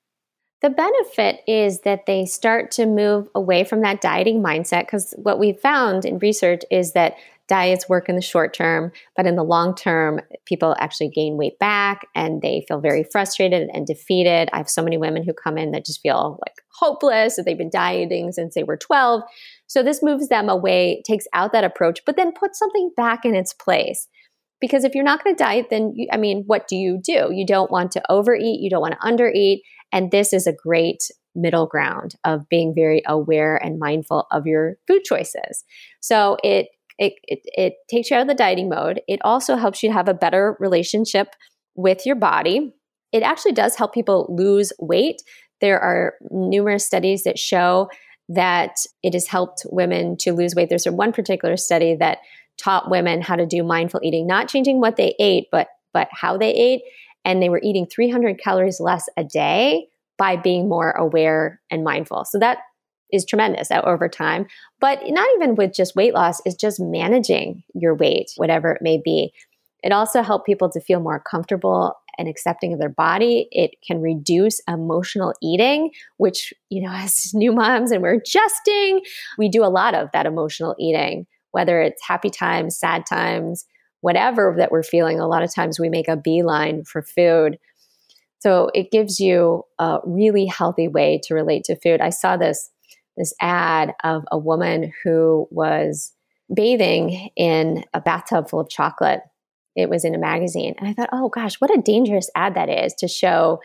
The 0.62 0.70
benefit 0.70 1.42
is 1.48 1.82
that 1.82 2.06
they 2.06 2.26
start 2.26 2.72
to 2.72 2.86
move 2.86 3.30
away 3.34 3.64
from 3.64 3.82
that 3.82 4.02
dieting 4.02 4.44
mindset 4.44 4.82
because 4.82 5.14
what 5.18 5.40
we've 5.40 5.60
found 5.60 6.04
in 6.04 6.20
research 6.20 6.64
is 6.70 6.92
that 6.94 7.16
diets 7.48 7.90
work 7.90 8.10
in 8.10 8.16
the 8.16 8.22
short 8.22 8.54
term, 8.54 8.92
but 9.16 9.26
in 9.26 9.36
the 9.36 9.44
long 9.44 9.74
term, 9.74 10.20
people 10.46 10.76
actually 10.80 11.10
gain 11.10 11.38
weight 11.38 11.58
back 11.60 12.06
and 12.14 12.42
they 12.42 12.64
feel 12.68 12.80
very 12.80 13.04
frustrated 13.04 13.70
and 13.74 13.88
defeated. 13.88 14.50
I 14.54 14.58
have 14.58 14.70
so 14.70 14.84
many 14.84 14.98
women 14.98 15.24
who 15.24 15.34
come 15.34 15.58
in 15.58 15.72
that 15.72 15.86
just 15.86 16.02
feel 16.02 16.40
like 16.46 16.56
hopeless 16.74 17.36
that 17.36 17.44
they've 17.46 17.58
been 17.58 17.70
dieting 17.70 18.32
since 18.32 18.54
they 18.54 18.64
were 18.64 18.78
12. 18.78 19.24
So 19.68 19.82
this 19.82 20.04
moves 20.04 20.28
them 20.28 20.50
away, 20.50 21.02
takes 21.08 21.26
out 21.34 21.52
that 21.54 21.64
approach, 21.64 22.02
but 22.06 22.18
then 22.18 22.34
puts 22.34 22.60
something 22.60 22.92
back 22.96 23.26
in 23.26 23.34
its 23.34 23.54
place. 23.54 24.08
Because 24.62 24.84
if 24.84 24.94
you're 24.94 25.06
not 25.06 25.24
going 25.24 25.36
to 25.36 25.44
diet, 25.44 25.68
then 25.70 25.94
you, 25.96 26.08
I 26.12 26.18
mean, 26.18 26.44
what 26.46 26.68
do 26.68 26.76
you 26.76 27.00
do? 27.02 27.30
You 27.32 27.46
don't 27.46 27.72
want 27.72 27.94
to 27.94 28.12
overeat, 28.12 28.60
you 28.60 28.70
don't 28.70 28.82
want 28.82 28.96
to 29.00 29.08
undereat, 29.08 29.62
and 29.92 30.12
this 30.12 30.34
is 30.34 30.48
a 30.48 30.54
great 30.54 31.04
middle 31.36 31.68
ground 31.68 32.16
of 32.24 32.48
being 32.50 32.74
very 32.74 33.02
aware 33.08 33.56
and 33.58 33.80
mindful 33.80 34.28
of 34.32 34.46
your 34.48 34.78
food 34.88 35.04
choices. 35.04 35.64
So 36.02 36.38
it 36.44 36.68
it, 36.98 37.14
it, 37.24 37.40
it 37.46 37.74
takes 37.90 38.10
you 38.10 38.18
out 38.18 38.24
of 38.24 38.28
the 38.28 38.36
dieting 38.36 38.68
mode. 38.68 39.02
It 39.08 39.22
also 39.24 39.56
helps 39.56 39.82
you 39.82 39.92
have 39.92 40.10
a 40.10 40.14
better 40.14 40.58
relationship 40.60 41.34
with 41.76 42.06
your 42.06 42.18
body. 42.18 42.74
It 43.14 43.24
actually 43.24 43.54
does 43.54 43.78
help 43.78 43.94
people 43.94 44.28
lose 44.38 44.74
weight. 44.80 45.22
There 45.62 45.80
are 45.80 46.16
numerous 46.30 46.86
studies 46.86 47.24
that 47.24 47.40
show 47.40 47.90
that 48.28 48.82
it 49.02 49.14
has 49.14 49.28
helped 49.28 49.66
women 49.70 50.18
to 50.18 50.34
lose 50.34 50.56
weight. 50.56 50.68
There's 50.68 50.86
one 50.86 51.14
particular 51.14 51.56
study 51.56 51.96
that 51.96 52.18
taught 52.58 52.92
women 52.92 53.22
how 53.22 53.38
to 53.38 53.46
do 53.46 53.64
mindful 53.64 54.02
eating, 54.04 54.28
not 54.28 54.50
changing 54.50 54.82
what 54.82 54.98
they 54.98 55.16
ate, 55.20 55.48
but 55.52 55.68
but 55.94 56.08
how 56.12 56.38
they 56.38 56.54
ate. 56.54 56.82
And 57.26 57.42
they 57.42 57.50
were 57.50 57.62
eating 57.64 57.86
300 57.86 58.40
calories 58.40 58.80
less 58.80 59.08
a 59.18 59.24
day 59.24 59.88
by 60.18 60.36
being 60.36 60.68
more 60.68 60.92
aware 60.92 61.62
and 61.70 61.84
mindful. 61.84 62.26
So 62.26 62.40
that 62.40 62.60
is 63.12 63.26
tremendous 63.26 63.70
over 63.72 64.08
time. 64.08 64.46
But 64.80 65.00
not 65.08 65.28
even 65.36 65.56
with 65.56 65.74
just 65.74 65.96
weight 65.96 66.14
loss, 66.14 66.42
is 66.46 66.56
just 66.56 66.80
managing 66.80 67.64
your 67.74 67.96
weight, 67.96 68.32
whatever 68.38 68.72
it 68.72 68.82
may 68.82 69.02
be. 69.04 69.34
It 69.82 69.92
also 69.92 70.22
helped 70.22 70.46
people 70.46 70.70
to 70.72 70.82
feel 70.82 71.00
more 71.00 71.20
comfortable 71.20 71.96
and 72.18 72.28
accepting 72.28 72.74
of 72.74 72.80
their 72.80 72.90
body. 72.90 73.48
It 73.52 73.76
can 73.86 74.02
reduce 74.02 74.62
emotional 74.68 75.34
eating, 75.42 75.92
which, 76.18 76.54
you 76.70 76.82
know, 76.84 76.92
as 76.94 77.34
new 77.34 77.52
moms 77.52 77.92
and 77.92 78.04
we're 78.04 78.16
adjusting, 78.16 79.02
we 79.38 79.50
do 79.50 79.64
a 79.64 79.68
lot 79.68 79.96
of 79.96 80.10
that 80.14 80.26
emotional 80.26 80.76
eating, 80.78 81.26
whether 81.52 81.82
it's 81.82 82.06
happy 82.06 82.30
times, 82.30 82.78
sad 82.78 83.06
times, 83.06 83.66
whatever 84.02 84.56
that 84.58 84.72
we're 84.72 84.84
feeling. 84.84 85.20
A 85.20 85.28
lot 85.28 85.44
of 85.44 85.54
times 85.54 85.80
we 85.80 85.90
make 85.90 86.08
a 86.08 86.18
beeline 86.18 86.84
for 86.84 87.02
food. 87.02 87.58
So 88.40 88.70
it 88.74 88.92
gives 88.92 89.20
you 89.20 89.64
a 89.80 90.00
really 90.06 90.46
healthy 90.46 90.88
way 90.88 91.20
to 91.26 91.34
relate 91.34 91.66
to 91.66 91.76
food. 91.76 92.02
I 92.02 92.10
saw 92.10 92.38
this 92.38 92.70
this 93.18 93.34
ad 93.42 93.94
of 94.04 94.24
a 94.32 94.38
woman 94.38 94.94
who 95.04 95.46
was 95.52 96.14
bathing 96.54 97.30
in 97.36 97.84
a 97.94 98.00
bathtub 98.00 98.50
full 98.50 98.62
of 98.62 98.70
chocolate. 98.70 99.20
It 99.76 99.90
was 99.90 100.06
in 100.06 100.16
a 100.16 100.20
magazine. 100.20 100.76
And 100.80 100.88
I 100.88 100.94
thought, 100.94 101.10
oh 101.12 101.28
gosh, 101.28 101.56
what 101.60 101.78
a 101.78 101.82
dangerous 101.82 102.30
ad 102.34 102.56
that 102.56 102.70
is 102.70 102.94
to 102.96 103.08
show 103.10 103.60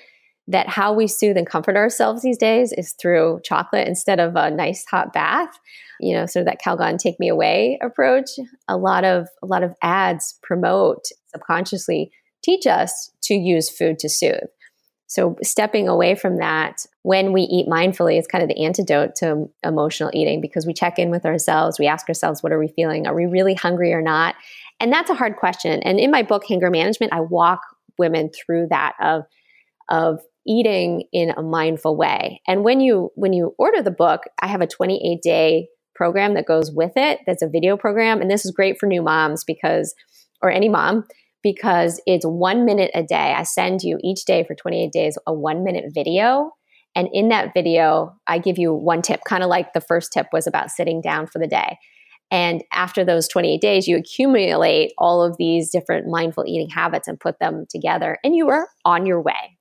that 0.46 0.68
how 0.68 0.92
we 0.92 1.06
soothe 1.06 1.36
and 1.36 1.46
comfort 1.46 1.76
ourselves 1.76 2.22
these 2.22 2.36
days 2.36 2.72
is 2.72 2.94
through 3.00 3.40
chocolate 3.44 3.88
instead 3.88 4.20
of 4.20 4.36
a 4.36 4.50
nice 4.50 4.84
hot 4.90 5.12
bath. 5.12 5.58
You 6.00 6.14
know, 6.14 6.26
sort 6.26 6.42
of 6.42 6.46
that 6.46 6.60
Calgon 6.64 6.98
take 6.98 7.18
me 7.18 7.28
away 7.28 7.78
approach. 7.82 8.30
A 8.68 8.76
lot 8.76 9.04
of 9.04 9.28
a 9.42 9.46
lot 9.46 9.62
of 9.62 9.74
ads 9.82 10.38
promote 10.42 11.04
subconsciously 11.28 12.10
teach 12.42 12.66
us 12.66 13.10
to 13.22 13.34
use 13.34 13.70
food 13.70 13.98
to 14.00 14.08
soothe. 14.08 14.50
So, 15.06 15.36
stepping 15.42 15.88
away 15.88 16.14
from 16.14 16.38
that 16.38 16.86
when 17.02 17.32
we 17.32 17.42
eat 17.42 17.68
mindfully 17.68 18.18
is 18.18 18.26
kind 18.26 18.42
of 18.42 18.48
the 18.48 18.64
antidote 18.64 19.14
to 19.16 19.46
emotional 19.62 20.10
eating 20.12 20.40
because 20.40 20.66
we 20.66 20.74
check 20.74 20.98
in 20.98 21.10
with 21.10 21.24
ourselves. 21.24 21.78
We 21.78 21.86
ask 21.86 22.08
ourselves, 22.08 22.42
what 22.42 22.52
are 22.52 22.58
we 22.58 22.68
feeling? 22.68 23.06
Are 23.06 23.14
we 23.14 23.26
really 23.26 23.54
hungry 23.54 23.92
or 23.92 24.02
not? 24.02 24.34
And 24.80 24.92
that's 24.92 25.10
a 25.10 25.14
hard 25.14 25.36
question. 25.36 25.82
And 25.82 26.00
in 26.00 26.10
my 26.10 26.22
book, 26.22 26.44
Hanger 26.48 26.70
Management, 26.70 27.12
I 27.12 27.20
walk 27.20 27.60
women 27.96 28.30
through 28.30 28.68
that 28.70 28.94
of, 29.00 29.22
of 29.88 30.20
eating 30.46 31.04
in 31.12 31.30
a 31.30 31.42
mindful 31.42 31.96
way. 31.96 32.40
And 32.46 32.64
when 32.64 32.80
you 32.80 33.10
when 33.14 33.32
you 33.32 33.54
order 33.58 33.82
the 33.82 33.90
book, 33.90 34.22
I 34.40 34.46
have 34.46 34.60
a 34.60 34.66
28 34.66 35.20
day 35.22 35.68
program 35.94 36.34
that 36.34 36.46
goes 36.46 36.70
with 36.72 36.92
it. 36.96 37.20
That's 37.26 37.42
a 37.42 37.48
video 37.48 37.76
program, 37.76 38.20
and 38.20 38.30
this 38.30 38.44
is 38.44 38.50
great 38.50 38.78
for 38.78 38.86
new 38.86 39.02
moms 39.02 39.44
because, 39.44 39.94
or 40.42 40.50
any 40.50 40.68
mom, 40.68 41.04
because 41.42 42.00
it's 42.06 42.26
one 42.26 42.64
minute 42.64 42.90
a 42.94 43.02
day. 43.02 43.34
I 43.36 43.44
send 43.44 43.82
you 43.82 43.98
each 44.02 44.24
day 44.24 44.44
for 44.44 44.54
28 44.54 44.90
days 44.92 45.18
a 45.26 45.32
one 45.32 45.64
minute 45.64 45.84
video. 45.94 46.50
And 46.96 47.08
in 47.12 47.28
that 47.30 47.52
video, 47.54 48.16
I 48.26 48.38
give 48.38 48.56
you 48.56 48.72
one 48.72 49.02
tip, 49.02 49.20
kind 49.28 49.42
of 49.42 49.48
like 49.48 49.72
the 49.72 49.80
first 49.80 50.12
tip 50.12 50.28
was 50.32 50.46
about 50.46 50.70
sitting 50.70 51.00
down 51.00 51.26
for 51.26 51.40
the 51.40 51.48
day. 51.48 51.76
And 52.30 52.64
after 52.72 53.04
those 53.04 53.28
28 53.28 53.60
days, 53.60 53.86
you 53.86 53.96
accumulate 53.96 54.92
all 54.96 55.22
of 55.22 55.36
these 55.36 55.70
different 55.70 56.08
mindful 56.08 56.44
eating 56.46 56.70
habits 56.70 57.06
and 57.06 57.18
put 57.18 57.38
them 57.38 57.66
together, 57.68 58.18
and 58.24 58.34
you 58.34 58.48
are 58.48 58.68
on 58.84 59.06
your 59.06 59.20
way. 59.20 59.53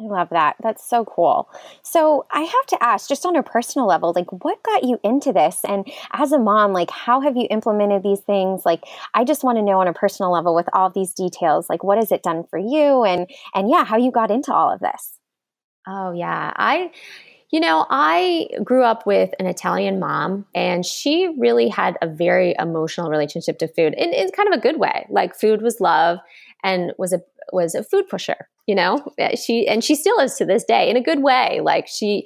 I 0.00 0.04
love 0.04 0.28
that. 0.30 0.56
That's 0.62 0.88
so 0.88 1.04
cool. 1.04 1.48
So, 1.82 2.26
I 2.30 2.40
have 2.40 2.66
to 2.68 2.82
ask, 2.82 3.08
just 3.08 3.26
on 3.26 3.36
a 3.36 3.42
personal 3.42 3.86
level, 3.86 4.12
like 4.14 4.30
what 4.44 4.62
got 4.62 4.84
you 4.84 4.98
into 5.04 5.32
this? 5.32 5.60
And 5.64 5.86
as 6.12 6.32
a 6.32 6.38
mom, 6.38 6.72
like 6.72 6.90
how 6.90 7.20
have 7.20 7.36
you 7.36 7.46
implemented 7.50 8.02
these 8.02 8.20
things? 8.20 8.64
Like 8.64 8.84
I 9.14 9.24
just 9.24 9.44
want 9.44 9.58
to 9.58 9.62
know 9.62 9.80
on 9.80 9.88
a 9.88 9.92
personal 9.92 10.32
level 10.32 10.54
with 10.54 10.68
all 10.72 10.90
these 10.90 11.12
details, 11.12 11.68
like 11.68 11.84
what 11.84 11.98
has 11.98 12.12
it 12.12 12.22
done 12.22 12.44
for 12.48 12.58
you 12.58 13.04
and 13.04 13.28
and 13.54 13.68
yeah, 13.68 13.84
how 13.84 13.98
you 13.98 14.10
got 14.10 14.30
into 14.30 14.52
all 14.52 14.72
of 14.72 14.80
this. 14.80 15.18
Oh, 15.86 16.12
yeah. 16.12 16.52
I 16.56 16.90
you 17.50 17.58
know, 17.58 17.84
I 17.90 18.48
grew 18.62 18.84
up 18.84 19.06
with 19.06 19.30
an 19.40 19.46
Italian 19.46 19.98
mom, 19.98 20.46
and 20.54 20.86
she 20.86 21.34
really 21.36 21.68
had 21.68 21.98
a 22.00 22.06
very 22.06 22.54
emotional 22.60 23.10
relationship 23.10 23.58
to 23.58 23.66
food 23.66 23.92
in, 23.94 24.12
in 24.12 24.30
kind 24.30 24.48
of 24.48 24.56
a 24.56 24.62
good 24.62 24.78
way. 24.78 25.04
Like, 25.10 25.34
food 25.34 25.60
was 25.60 25.80
love 25.80 26.18
and 26.62 26.92
was 26.96 27.12
a 27.12 27.20
was 27.52 27.74
a 27.74 27.84
food 27.84 28.08
pusher 28.08 28.48
you 28.70 28.76
know? 28.76 29.02
Uh, 29.20 29.34
she 29.34 29.66
and 29.66 29.82
she 29.82 29.96
still 29.96 30.20
is 30.20 30.36
to 30.36 30.44
this 30.44 30.62
day 30.62 30.88
in 30.88 30.96
a 30.96 31.02
good 31.02 31.24
way. 31.24 31.60
Like 31.60 31.88
she 31.88 32.24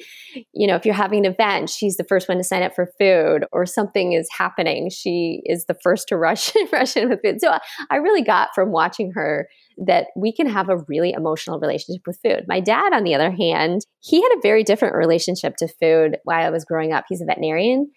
you 0.52 0.66
know 0.66 0.76
if 0.76 0.84
you're 0.84 0.94
having 0.94 1.24
an 1.24 1.32
event 1.32 1.70
she's 1.70 1.96
the 1.96 2.04
first 2.04 2.28
one 2.28 2.37
to 2.37 2.44
sign 2.44 2.62
up 2.62 2.74
for 2.74 2.90
food 2.98 3.46
or 3.50 3.64
something 3.64 4.12
is 4.12 4.28
happening 4.37 4.90
she 4.90 5.40
is 5.46 5.64
the 5.64 5.76
first 5.82 6.06
to 6.08 6.16
rush 6.18 6.52
rush 6.70 6.98
in 6.98 7.08
with 7.08 7.20
food. 7.24 7.40
So 7.40 7.56
i 7.90 7.96
really 7.96 8.20
got 8.20 8.50
from 8.54 8.72
watching 8.72 9.12
her 9.12 9.48
that 9.87 10.08
we 10.16 10.32
can 10.32 10.46
have 10.46 10.68
a 10.68 10.76
really 10.87 11.12
emotional 11.12 11.58
relationship 11.58 12.02
with 12.06 12.18
food. 12.22 12.44
My 12.46 12.60
dad 12.60 12.92
on 12.92 13.04
the 13.04 13.14
other 13.14 13.30
hand 13.30 13.87
he 14.00 14.20
had 14.20 14.32
a 14.37 14.42
very 14.42 14.64
different 14.64 14.96
relationship 14.96 15.56
to 15.56 15.68
food 15.80 16.18
while 16.24 16.44
i 16.44 16.50
was 16.50 16.66
growing 16.66 16.92
up. 16.92 17.06
He's 17.08 17.22
a 17.22 17.24
veterinarian. 17.24 17.90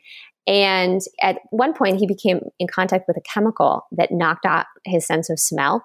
And 0.48 1.02
at 1.22 1.40
one 1.50 1.74
point 1.74 1.98
he 1.98 2.08
became 2.08 2.40
in 2.60 2.68
contact 2.68 3.10
with 3.10 3.18
a 3.18 3.22
chemical 3.22 3.82
that 3.92 4.14
knocked 4.14 4.46
out 4.46 4.68
his 4.86 5.06
sense 5.06 5.30
of 5.30 5.38
smell 5.38 5.84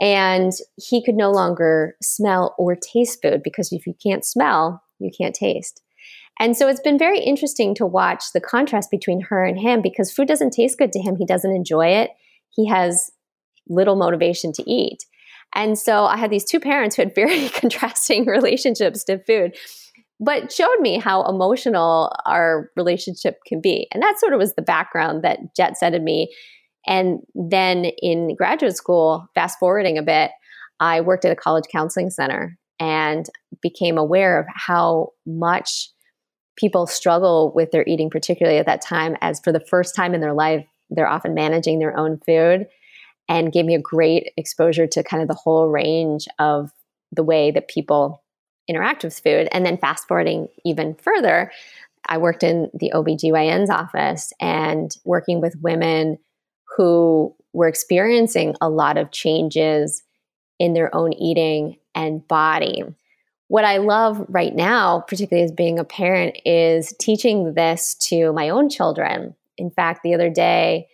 and 0.00 0.52
he 0.76 1.04
could 1.04 1.16
no 1.16 1.30
longer 1.30 1.96
smell 2.02 2.54
or 2.58 2.76
taste 2.76 3.20
food 3.22 3.42
because 3.42 3.72
if 3.72 3.86
you 3.86 3.94
can't 4.02 4.24
smell, 4.24 4.82
you 4.98 5.10
can't 5.16 5.34
taste. 5.34 5.82
And 6.40 6.56
so 6.56 6.68
it's 6.68 6.80
been 6.80 6.98
very 6.98 7.18
interesting 7.18 7.74
to 7.76 7.86
watch 7.86 8.26
the 8.32 8.40
contrast 8.40 8.90
between 8.90 9.22
her 9.22 9.44
and 9.44 9.58
him 9.58 9.82
because 9.82 10.12
food 10.12 10.28
doesn't 10.28 10.52
taste 10.52 10.78
good 10.78 10.92
to 10.92 11.00
him. 11.00 11.16
He 11.16 11.26
doesn't 11.26 11.50
enjoy 11.50 11.86
it. 11.88 12.10
He 12.50 12.68
has 12.68 13.10
little 13.68 13.96
motivation 13.96 14.52
to 14.52 14.70
eat. 14.70 15.04
And 15.54 15.78
so 15.78 16.04
I 16.04 16.16
had 16.16 16.30
these 16.30 16.44
two 16.44 16.60
parents 16.60 16.94
who 16.94 17.02
had 17.02 17.14
very 17.14 17.48
contrasting 17.54 18.26
relationships 18.26 19.02
to 19.04 19.18
food, 19.24 19.56
but 20.20 20.52
showed 20.52 20.80
me 20.80 20.98
how 20.98 21.24
emotional 21.24 22.12
our 22.24 22.70
relationship 22.76 23.38
can 23.46 23.60
be. 23.60 23.88
And 23.92 24.02
that 24.02 24.20
sort 24.20 24.32
of 24.32 24.38
was 24.38 24.54
the 24.54 24.62
background 24.62 25.24
that 25.24 25.56
jet 25.56 25.76
said 25.76 25.90
to 25.90 26.00
me 26.00 26.32
and 26.86 27.20
then 27.34 27.86
in 27.98 28.34
graduate 28.36 28.76
school, 28.76 29.28
fast 29.34 29.58
forwarding 29.58 29.98
a 29.98 30.02
bit, 30.02 30.30
I 30.80 31.00
worked 31.00 31.24
at 31.24 31.32
a 31.32 31.36
college 31.36 31.64
counseling 31.70 32.10
center 32.10 32.58
and 32.80 33.26
became 33.60 33.98
aware 33.98 34.38
of 34.38 34.46
how 34.54 35.10
much 35.26 35.90
people 36.56 36.86
struggle 36.86 37.52
with 37.54 37.70
their 37.70 37.84
eating, 37.86 38.10
particularly 38.10 38.58
at 38.58 38.66
that 38.66 38.82
time, 38.82 39.16
as 39.20 39.40
for 39.40 39.52
the 39.52 39.60
first 39.60 39.94
time 39.94 40.14
in 40.14 40.20
their 40.20 40.34
life, 40.34 40.64
they're 40.90 41.08
often 41.08 41.34
managing 41.34 41.78
their 41.78 41.96
own 41.96 42.18
food 42.24 42.66
and 43.28 43.52
gave 43.52 43.64
me 43.64 43.74
a 43.74 43.80
great 43.80 44.32
exposure 44.36 44.86
to 44.86 45.02
kind 45.02 45.22
of 45.22 45.28
the 45.28 45.34
whole 45.34 45.68
range 45.68 46.26
of 46.38 46.70
the 47.12 47.22
way 47.22 47.50
that 47.50 47.68
people 47.68 48.22
interact 48.68 49.04
with 49.04 49.18
food. 49.18 49.48
And 49.52 49.64
then 49.64 49.78
fast 49.78 50.08
forwarding 50.08 50.48
even 50.64 50.94
further, 50.94 51.50
I 52.06 52.18
worked 52.18 52.42
in 52.42 52.70
the 52.74 52.92
OBGYN's 52.94 53.70
office 53.70 54.32
and 54.40 54.94
working 55.04 55.40
with 55.40 55.56
women 55.60 56.18
who 56.78 57.34
were 57.52 57.66
experiencing 57.66 58.54
a 58.60 58.70
lot 58.70 58.96
of 58.96 59.10
changes 59.10 60.04
in 60.60 60.74
their 60.74 60.94
own 60.94 61.12
eating 61.12 61.76
and 61.92 62.26
body. 62.28 62.84
What 63.48 63.64
I 63.64 63.78
love 63.78 64.24
right 64.28 64.54
now, 64.54 65.00
particularly 65.00 65.44
as 65.44 65.50
being 65.50 65.80
a 65.80 65.84
parent, 65.84 66.38
is 66.44 66.94
teaching 67.00 67.54
this 67.54 67.96
to 68.08 68.32
my 68.32 68.50
own 68.50 68.68
children. 68.68 69.34
In 69.56 69.70
fact, 69.70 70.04
the 70.04 70.14
other 70.14 70.30
day, 70.30 70.86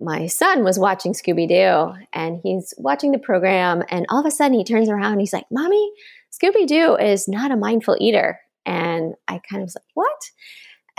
my 0.00 0.26
son 0.26 0.64
was 0.64 0.80
watching 0.80 1.12
Scooby 1.12 1.46
Doo 1.46 1.94
and 2.12 2.40
he's 2.42 2.74
watching 2.76 3.12
the 3.12 3.18
program, 3.18 3.84
and 3.88 4.06
all 4.08 4.20
of 4.20 4.26
a 4.26 4.32
sudden 4.32 4.58
he 4.58 4.64
turns 4.64 4.88
around 4.88 5.12
and 5.12 5.20
he's 5.20 5.32
like, 5.32 5.46
Mommy, 5.52 5.92
Scooby 6.32 6.66
Doo 6.66 6.96
is 6.96 7.28
not 7.28 7.52
a 7.52 7.56
mindful 7.56 7.96
eater. 8.00 8.40
And 8.66 9.14
I 9.28 9.40
kind 9.48 9.62
of 9.62 9.66
was 9.66 9.76
like, 9.76 9.84
What? 9.94 10.30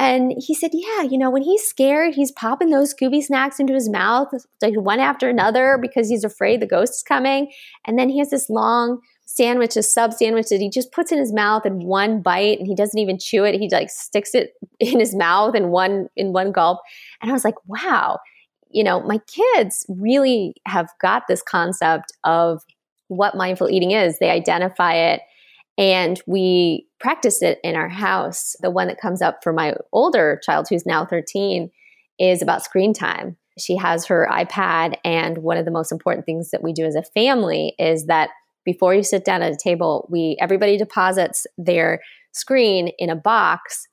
And 0.02 0.34
he 0.36 0.56
said, 0.56 0.72
Yeah, 0.74 1.04
you 1.04 1.16
know, 1.16 1.30
when 1.30 1.44
he's 1.44 1.62
scared, 1.62 2.16
he's 2.16 2.32
popping 2.32 2.72
those 2.72 2.92
Scooby 2.92 3.22
snacks 3.22 3.60
into 3.60 3.76
his 3.76 3.88
mouth, 3.88 4.30
like 4.60 4.74
one 4.74 5.00
after 5.00 5.30
another, 5.30 5.78
because 5.80 6.10
he's 6.10 6.24
afraid 6.24 6.60
the 6.60 6.66
ghost 6.66 6.94
is 6.94 7.04
coming. 7.04 7.52
And 7.86 8.00
then 8.00 8.10
he 8.10 8.18
has 8.18 8.32
this 8.32 8.50
long 8.50 9.02
sandwich, 9.28 9.78
a 9.78 9.84
sub 9.84 10.12
sandwich 10.12 10.48
that 10.48 10.60
he 10.60 10.72
just 10.72 10.92
puts 10.92 11.12
in 11.12 11.20
his 11.20 11.32
mouth 11.32 11.68
in 11.68 11.86
one 11.86 12.24
bite 12.24 12.58
and 12.58 12.66
he 12.66 12.74
doesn't 12.74 12.98
even 12.98 13.20
chew 13.20 13.44
it. 13.44 13.54
He 13.54 13.70
like 13.70 13.92
sticks 13.92 14.34
it 14.34 14.54
in 14.80 15.00
his 15.00 15.14
mouth 15.14 15.54
in 15.54 15.70
one 15.70 16.08
in 16.16 16.34
one 16.34 16.52
gulp. 16.52 16.80
And 17.22 17.30
I 17.30 17.34
was 17.34 17.46
like, 17.46 17.56
wow, 17.68 18.18
you 18.72 18.84
know, 18.84 19.02
my 19.02 19.20
kids 19.28 19.86
really 19.88 20.56
have 20.66 20.90
got 21.00 21.28
this 21.28 21.44
concept 21.44 22.12
of 22.24 22.64
what 23.10 23.36
mindful 23.36 23.70
eating 23.70 23.92
is. 23.92 24.18
They 24.18 24.32
identify 24.32 24.96
it 24.96 25.22
and 25.78 26.20
we 26.26 26.88
practice 27.02 27.42
it 27.42 27.60
in 27.64 27.76
our 27.76 27.90
house. 27.90 28.56
The 28.62 28.72
one 28.72 28.88
that 28.88 29.02
comes 29.02 29.22
up 29.22 29.40
for 29.44 29.52
my 29.52 29.76
older 29.92 30.40
child, 30.46 30.68
who's 30.70 30.86
now 30.86 31.06
13, 31.06 31.70
is 32.20 32.42
about 32.42 32.64
screen 32.64 32.94
time. 32.94 33.38
She 33.60 33.76
has 33.76 34.06
her 34.06 34.28
iPad, 34.32 34.96
and 35.04 35.40
one 35.40 35.58
of 35.58 35.66
the 35.66 35.72
most 35.72 35.92
important 35.92 36.26
things 36.26 36.52
that 36.52 36.64
we 36.64 36.72
do 36.72 36.86
as 36.86 36.96
a 36.96 37.04
family 37.04 37.76
is 37.78 38.06
that 38.06 38.30
before 38.64 38.94
you 38.94 39.04
sit 39.04 39.26
down 39.26 39.42
at 39.42 39.52
a 39.52 39.58
table, 39.62 40.08
we 40.10 40.38
everybody 40.40 40.78
deposits 40.78 41.48
their 41.58 42.00
screen 42.32 42.92
in 43.00 43.10
a 43.10 43.16
box. 43.16 43.88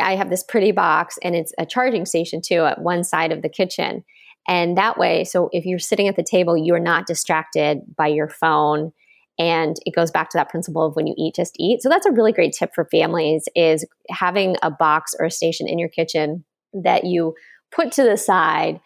I 0.00 0.14
have 0.14 0.30
this 0.30 0.44
pretty 0.44 0.72
box, 0.72 1.18
and 1.22 1.34
it's 1.34 1.52
a 1.58 1.66
charging 1.66 2.06
station 2.06 2.40
too 2.40 2.64
at 2.64 2.80
one 2.80 3.04
side 3.04 3.32
of 3.32 3.42
the 3.42 3.48
kitchen. 3.48 4.04
And 4.48 4.78
that 4.78 4.96
way, 4.96 5.24
so 5.24 5.50
if 5.52 5.66
you're 5.66 5.78
sitting 5.78 6.08
at 6.08 6.16
the 6.16 6.24
table, 6.28 6.56
you're 6.56 6.78
not 6.78 7.06
distracted 7.06 7.80
by 7.96 8.06
your 8.06 8.28
phone. 8.28 8.92
And 9.40 9.76
it 9.86 9.94
goes 9.94 10.10
back 10.10 10.28
to 10.30 10.38
that 10.38 10.50
principle 10.50 10.84
of 10.84 10.94
when 10.94 11.06
you 11.06 11.14
eat, 11.16 11.34
just 11.34 11.56
eat. 11.58 11.80
So 11.80 11.88
that's 11.88 12.04
a 12.04 12.12
really 12.12 12.30
great 12.30 12.52
tip 12.52 12.72
for 12.74 12.84
families 12.90 13.44
is 13.56 13.86
having 14.10 14.56
a 14.62 14.70
box 14.70 15.14
or 15.18 15.24
a 15.24 15.30
station 15.30 15.66
in 15.66 15.78
your 15.78 15.88
kitchen 15.88 16.44
that 16.74 17.04
you 17.04 17.34
put 17.74 17.90
to 17.92 18.02
the 18.02 18.18
side 18.18 18.80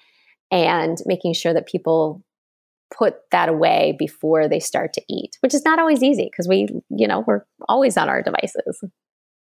and 0.53 0.97
making 1.07 1.35
sure 1.35 1.53
that 1.53 1.67
people 1.67 2.23
put 2.97 3.17
that 3.33 3.49
away 3.49 3.97
before 3.99 4.49
they 4.49 4.61
start 4.61 4.93
to 4.93 5.03
eat, 5.09 5.37
which 5.41 5.55
is 5.55 5.65
not 5.65 5.81
always 5.81 6.05
easy 6.05 6.29
because 6.31 6.47
we, 6.47 6.69
you 6.89 7.09
know, 7.09 7.25
we're 7.27 7.45
always 7.69 7.97
on 7.97 8.09
our 8.09 8.23
devices. 8.23 8.81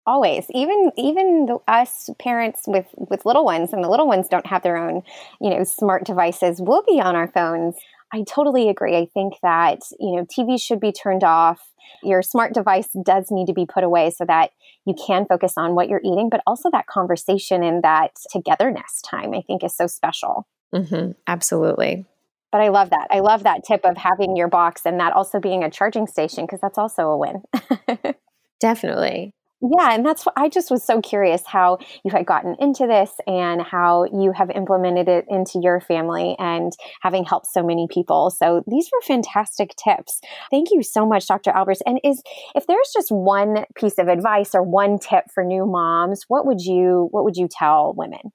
Always. 0.07 0.47
Even 0.49 0.91
even 0.97 1.45
the, 1.45 1.59
us 1.67 2.09
parents 2.19 2.63
with 2.65 2.87
with 2.97 3.23
little 3.23 3.45
ones 3.45 3.71
and 3.71 3.83
the 3.83 3.89
little 3.89 4.07
ones 4.07 4.27
don't 4.27 4.47
have 4.47 4.63
their 4.63 4.75
own 4.75 5.01
you 5.39 5.49
know 5.49 5.63
smart 5.63 6.03
devices 6.03 6.59
we'll 6.61 6.83
be 6.83 6.99
on 6.99 7.15
our 7.15 7.29
phones 7.29 7.75
i 8.13 8.23
totally 8.27 8.69
agree 8.69 8.95
i 8.95 9.05
think 9.13 9.33
that 9.41 9.79
you 9.99 10.15
know 10.15 10.25
tv 10.25 10.61
should 10.61 10.79
be 10.79 10.91
turned 10.91 11.23
off 11.23 11.71
your 12.01 12.21
smart 12.21 12.53
device 12.53 12.89
does 13.03 13.27
need 13.29 13.47
to 13.47 13.53
be 13.53 13.65
put 13.65 13.83
away 13.83 14.09
so 14.09 14.25
that 14.25 14.51
you 14.85 14.95
can 15.05 15.25
focus 15.25 15.53
on 15.57 15.75
what 15.75 15.89
you're 15.89 16.01
eating 16.03 16.29
but 16.29 16.41
also 16.47 16.69
that 16.71 16.87
conversation 16.87 17.63
and 17.63 17.83
that 17.83 18.11
togetherness 18.31 19.01
time 19.01 19.33
i 19.33 19.41
think 19.41 19.63
is 19.63 19.75
so 19.75 19.87
special 19.87 20.47
mm-hmm. 20.73 21.11
absolutely 21.27 22.05
but 22.51 22.61
I 22.61 22.67
love 22.67 22.91
that. 22.91 23.07
I 23.09 23.21
love 23.21 23.45
that 23.45 23.63
tip 23.63 23.83
of 23.83 23.97
having 23.97 24.37
your 24.37 24.47
box 24.47 24.83
and 24.85 24.99
that 24.99 25.11
also 25.13 25.39
being 25.39 25.63
a 25.63 25.71
charging 25.71 26.05
station 26.05 26.45
because 26.45 26.61
that's 26.61 26.77
also 26.77 27.09
a 27.09 27.17
win. 27.17 27.41
Definitely. 28.59 29.33
Yeah, 29.65 29.93
and 29.93 30.05
that's 30.05 30.25
what 30.25 30.33
I 30.35 30.49
just 30.49 30.69
was 30.69 30.83
so 30.83 30.99
curious 30.99 31.43
how 31.45 31.77
you 32.03 32.11
had 32.11 32.25
gotten 32.25 32.57
into 32.59 32.85
this 32.85 33.11
and 33.25 33.61
how 33.61 34.03
you 34.03 34.33
have 34.33 34.49
implemented 34.49 35.07
it 35.07 35.25
into 35.29 35.61
your 35.61 35.79
family 35.79 36.35
and 36.37 36.73
having 37.01 37.23
helped 37.23 37.47
so 37.47 37.63
many 37.63 37.87
people. 37.89 38.29
So 38.29 38.65
these 38.67 38.89
were 38.91 38.99
fantastic 39.01 39.73
tips. 39.77 40.19
Thank 40.51 40.71
you 40.71 40.83
so 40.83 41.05
much, 41.05 41.27
Dr. 41.27 41.51
Albers. 41.51 41.79
And 41.85 41.97
is 42.03 42.21
if 42.55 42.67
there's 42.67 42.91
just 42.93 43.09
one 43.09 43.63
piece 43.75 43.97
of 43.97 44.09
advice 44.09 44.53
or 44.53 44.63
one 44.63 44.99
tip 44.99 45.31
for 45.33 45.45
new 45.45 45.65
moms, 45.65 46.25
what 46.27 46.45
would 46.45 46.59
you 46.59 47.07
what 47.11 47.23
would 47.23 47.37
you 47.37 47.47
tell 47.49 47.93
women? 47.95 48.33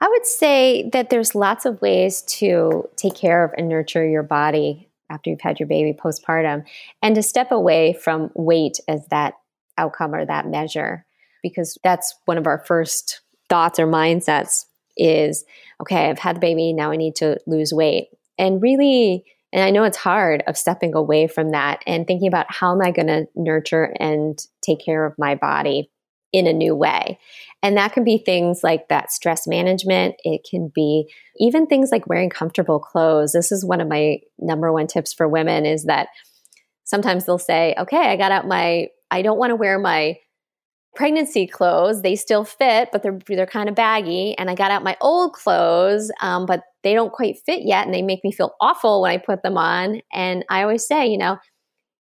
I 0.00 0.08
would 0.08 0.26
say 0.26 0.90
that 0.92 1.10
there's 1.10 1.36
lots 1.36 1.64
of 1.64 1.80
ways 1.80 2.22
to 2.22 2.88
take 2.96 3.14
care 3.14 3.44
of 3.44 3.52
and 3.56 3.68
nurture 3.68 4.04
your 4.04 4.24
body 4.24 4.88
after 5.10 5.30
you've 5.30 5.42
had 5.42 5.60
your 5.60 5.66
baby 5.68 5.96
postpartum 5.96 6.64
and 7.02 7.14
to 7.14 7.22
step 7.22 7.52
away 7.52 7.92
from 7.92 8.30
weight 8.34 8.80
as 8.88 9.06
that 9.08 9.34
outcome 9.80 10.14
or 10.14 10.24
that 10.24 10.46
measure. 10.46 11.06
Because 11.42 11.78
that's 11.82 12.14
one 12.26 12.38
of 12.38 12.46
our 12.46 12.62
first 12.66 13.22
thoughts 13.48 13.78
or 13.78 13.86
mindsets 13.86 14.66
is 14.96 15.44
okay 15.80 16.10
i've 16.10 16.18
had 16.18 16.36
the 16.36 16.40
baby 16.40 16.72
now 16.72 16.90
i 16.90 16.96
need 16.96 17.16
to 17.16 17.38
lose 17.46 17.72
weight. 17.72 18.08
And 18.38 18.62
really 18.62 19.24
and 19.52 19.62
i 19.62 19.70
know 19.70 19.84
it's 19.84 19.96
hard 19.96 20.42
of 20.46 20.56
stepping 20.56 20.94
away 20.94 21.26
from 21.26 21.50
that 21.50 21.82
and 21.86 22.06
thinking 22.06 22.28
about 22.28 22.46
how 22.48 22.72
am 22.72 22.82
i 22.82 22.90
going 22.90 23.08
to 23.08 23.26
nurture 23.34 23.94
and 23.98 24.38
take 24.62 24.84
care 24.84 25.06
of 25.06 25.18
my 25.18 25.34
body 25.34 25.90
in 26.32 26.46
a 26.46 26.52
new 26.52 26.76
way. 26.76 27.18
And 27.60 27.76
that 27.76 27.92
can 27.92 28.04
be 28.04 28.16
things 28.18 28.62
like 28.62 28.88
that 28.88 29.10
stress 29.10 29.48
management. 29.48 30.14
It 30.22 30.46
can 30.48 30.70
be 30.72 31.12
even 31.38 31.66
things 31.66 31.90
like 31.90 32.06
wearing 32.06 32.30
comfortable 32.30 32.78
clothes. 32.78 33.32
This 33.32 33.50
is 33.50 33.64
one 33.64 33.80
of 33.80 33.88
my 33.88 34.20
number 34.38 34.72
one 34.72 34.86
tips 34.86 35.12
for 35.12 35.26
women 35.26 35.66
is 35.66 35.86
that 35.86 36.06
sometimes 36.90 37.24
they'll 37.24 37.38
say 37.38 37.74
okay 37.78 38.10
i 38.10 38.16
got 38.16 38.32
out 38.32 38.48
my 38.48 38.88
I 39.10 39.22
don't 39.22 39.38
want 39.38 39.50
to 39.50 39.56
wear 39.56 39.78
my 39.78 40.16
pregnancy 40.94 41.46
clothes. 41.46 42.02
They 42.02 42.16
still 42.16 42.44
fit, 42.44 42.88
but 42.92 43.02
they're 43.02 43.18
they're 43.26 43.46
kind 43.46 43.68
of 43.68 43.74
baggy. 43.74 44.36
And 44.38 44.50
I 44.50 44.54
got 44.54 44.70
out 44.70 44.82
my 44.82 44.96
old 45.00 45.32
clothes, 45.32 46.10
um, 46.20 46.46
but 46.46 46.62
they 46.82 46.94
don't 46.94 47.12
quite 47.12 47.38
fit 47.44 47.62
yet, 47.64 47.84
and 47.84 47.94
they 47.94 48.02
make 48.02 48.24
me 48.24 48.32
feel 48.32 48.54
awful 48.60 49.02
when 49.02 49.10
I 49.10 49.18
put 49.18 49.42
them 49.42 49.56
on. 49.56 50.00
And 50.12 50.44
I 50.50 50.62
always 50.62 50.86
say, 50.86 51.08
you 51.08 51.18
know, 51.18 51.38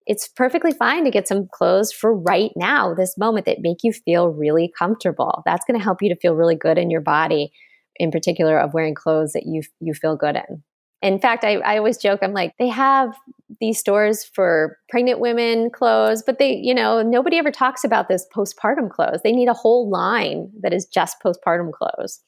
it's 0.06 0.28
perfectly 0.30 0.72
fine 0.72 1.04
to 1.04 1.12
get 1.12 1.28
some 1.28 1.48
clothes 1.52 1.92
for 1.92 2.16
right 2.16 2.52
now, 2.56 2.94
this 2.94 3.18
moment 3.18 3.46
that 3.46 3.58
make 3.62 3.80
you 3.84 3.92
feel 3.92 4.30
really 4.30 4.72
comfortable. 4.78 5.42
That's 5.46 5.66
going 5.66 5.78
to 5.78 5.84
help 5.84 6.02
you 6.02 6.10
to 6.10 6.20
feel 6.20 6.34
really 6.34 6.56
good 6.56 6.78
in 6.78 6.90
your 6.90 7.02
body, 7.02 7.52
in 7.98 8.10
particular 8.12 8.58
of 8.58 8.74
wearing 8.74 8.96
clothes 8.96 9.34
that 9.34 9.44
you 9.46 9.64
you 9.82 9.94
feel 9.94 10.16
good 10.16 10.38
in. 10.38 10.64
In 11.02 11.20
fact, 11.20 11.44
I, 11.44 11.58
I 11.58 11.78
always 11.78 11.98
joke, 11.98 12.20
I'm 12.24 12.34
like, 12.34 12.54
they 12.58 12.68
have 12.70 13.14
these 13.60 13.80
stores 13.80 14.24
for 14.24 14.78
pregnant 14.90 15.20
women 15.20 15.70
clothes, 15.70 16.24
but 16.26 16.40
they, 16.40 16.56
you 16.56 16.74
know, 16.74 17.02
nobody 17.02 17.38
ever 17.38 17.52
talks 17.52 17.84
about 17.84 18.08
this 18.08 18.26
postpartum 18.36 18.90
clothes. 18.90 19.22
They 19.24 19.32
need 19.32 19.48
a 19.48 19.54
whole 19.54 19.90
line 19.90 20.50
that 20.62 20.74
is 20.74 20.86
just 20.86 21.18
postpartum 21.24 21.72
clothes. 21.72 22.22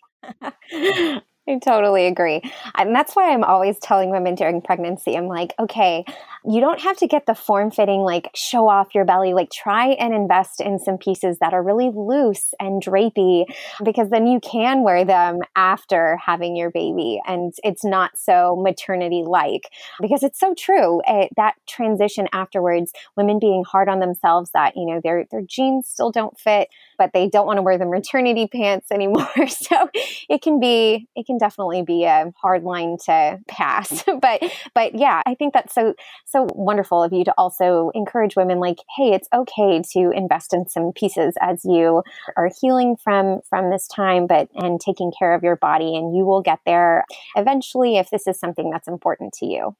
I 1.49 1.57
totally 1.57 2.05
agree. 2.05 2.41
And 2.75 2.95
that's 2.95 3.15
why 3.15 3.33
I'm 3.33 3.43
always 3.43 3.79
telling 3.79 4.11
women 4.11 4.35
during 4.35 4.61
pregnancy, 4.61 5.17
I'm 5.17 5.25
like, 5.25 5.55
okay, 5.57 6.05
you 6.45 6.61
don't 6.61 6.79
have 6.79 6.95
to 6.97 7.07
get 7.07 7.25
the 7.25 7.33
form 7.33 7.71
fitting, 7.71 8.01
like 8.01 8.29
show 8.35 8.69
off 8.69 8.93
your 8.93 9.03
belly. 9.03 9.33
Like 9.33 9.49
try 9.49 9.87
and 9.93 10.13
invest 10.13 10.61
in 10.61 10.77
some 10.77 10.97
pieces 10.97 11.39
that 11.39 11.53
are 11.53 11.63
really 11.63 11.89
loose 11.93 12.53
and 12.59 12.83
drapey 12.83 13.45
because 13.83 14.09
then 14.11 14.27
you 14.27 14.39
can 14.39 14.83
wear 14.83 15.03
them 15.03 15.39
after 15.55 16.17
having 16.17 16.55
your 16.55 16.69
baby 16.69 17.19
and 17.25 17.53
it's 17.63 17.83
not 17.83 18.11
so 18.15 18.55
maternity 18.55 19.23
like 19.25 19.71
because 19.99 20.21
it's 20.21 20.39
so 20.39 20.53
true. 20.53 21.01
It, 21.07 21.31
that 21.35 21.55
transition 21.67 22.27
afterwards, 22.31 22.93
women 23.17 23.39
being 23.39 23.63
hard 23.63 23.89
on 23.89 23.99
themselves 23.99 24.51
that, 24.53 24.77
you 24.77 24.85
know, 24.85 25.01
their, 25.03 25.25
their 25.31 25.41
jeans 25.41 25.87
still 25.87 26.11
don't 26.11 26.39
fit, 26.39 26.69
but 26.97 27.11
they 27.11 27.27
don't 27.27 27.47
want 27.47 27.57
to 27.57 27.63
wear 27.63 27.79
the 27.79 27.85
maternity 27.85 28.47
pants 28.47 28.91
anymore. 28.91 29.47
so 29.47 29.89
it 30.29 30.43
can 30.43 30.59
be, 30.59 31.07
it 31.15 31.25
can 31.25 31.38
definitely 31.39 31.81
be 31.81 32.03
a 32.03 32.31
hard 32.41 32.63
line 32.63 32.97
to 33.05 33.39
pass. 33.47 34.03
but 34.21 34.43
but 34.75 34.95
yeah, 34.95 35.21
I 35.25 35.35
think 35.35 35.53
that's 35.53 35.73
so 35.73 35.93
so 36.25 36.47
wonderful 36.53 37.03
of 37.03 37.13
you 37.13 37.23
to 37.23 37.33
also 37.37 37.91
encourage 37.95 38.35
women 38.35 38.59
like, 38.59 38.77
hey, 38.95 39.13
it's 39.13 39.27
okay 39.33 39.81
to 39.93 40.11
invest 40.11 40.53
in 40.53 40.67
some 40.67 40.91
pieces 40.93 41.35
as 41.41 41.63
you 41.63 42.03
are 42.37 42.51
healing 42.61 42.95
from 43.03 43.41
from 43.49 43.69
this 43.71 43.87
time, 43.87 44.27
but 44.27 44.49
and 44.55 44.79
taking 44.79 45.11
care 45.17 45.33
of 45.33 45.43
your 45.43 45.55
body 45.55 45.95
and 45.95 46.15
you 46.15 46.25
will 46.25 46.41
get 46.41 46.59
there 46.65 47.05
eventually 47.35 47.97
if 47.97 48.09
this 48.09 48.27
is 48.27 48.39
something 48.39 48.69
that's 48.69 48.87
important 48.87 49.33
to 49.33 49.45
you. 49.45 49.75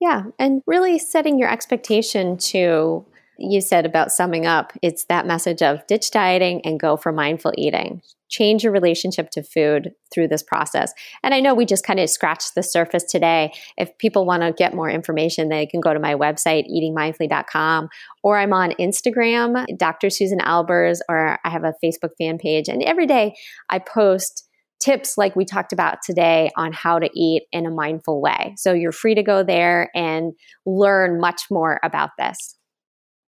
Yeah, 0.00 0.24
and 0.38 0.62
really 0.66 0.98
setting 0.98 1.38
your 1.38 1.48
expectation 1.48 2.36
to 2.38 3.06
you 3.42 3.60
said 3.60 3.84
about 3.84 4.12
summing 4.12 4.46
up, 4.46 4.72
it's 4.82 5.04
that 5.06 5.26
message 5.26 5.62
of 5.62 5.86
ditch 5.86 6.10
dieting 6.10 6.60
and 6.64 6.78
go 6.78 6.96
for 6.96 7.12
mindful 7.12 7.52
eating. 7.58 8.02
Change 8.28 8.64
your 8.64 8.72
relationship 8.72 9.28
to 9.30 9.42
food 9.42 9.92
through 10.12 10.28
this 10.28 10.42
process. 10.42 10.92
And 11.22 11.34
I 11.34 11.40
know 11.40 11.52
we 11.52 11.66
just 11.66 11.84
kind 11.84 12.00
of 12.00 12.08
scratched 12.08 12.54
the 12.54 12.62
surface 12.62 13.04
today. 13.04 13.52
If 13.76 13.96
people 13.98 14.24
want 14.24 14.42
to 14.42 14.52
get 14.52 14.74
more 14.74 14.88
information, 14.88 15.48
they 15.48 15.66
can 15.66 15.80
go 15.80 15.92
to 15.92 16.00
my 16.00 16.14
website, 16.14 16.64
eatingmindfully.com, 16.70 17.88
or 18.22 18.38
I'm 18.38 18.54
on 18.54 18.72
Instagram, 18.80 19.66
Dr. 19.76 20.08
Susan 20.08 20.38
Albers, 20.38 21.00
or 21.08 21.38
I 21.44 21.50
have 21.50 21.64
a 21.64 21.74
Facebook 21.84 22.12
fan 22.16 22.38
page. 22.38 22.68
And 22.68 22.82
every 22.82 23.06
day 23.06 23.34
I 23.68 23.80
post 23.80 24.48
tips 24.80 25.16
like 25.16 25.36
we 25.36 25.44
talked 25.44 25.72
about 25.72 25.98
today 26.02 26.50
on 26.56 26.72
how 26.72 26.98
to 26.98 27.08
eat 27.14 27.44
in 27.52 27.66
a 27.66 27.70
mindful 27.70 28.20
way. 28.20 28.54
So 28.56 28.72
you're 28.72 28.92
free 28.92 29.14
to 29.14 29.22
go 29.22 29.44
there 29.44 29.90
and 29.94 30.32
learn 30.66 31.20
much 31.20 31.42
more 31.50 31.78
about 31.84 32.10
this. 32.18 32.56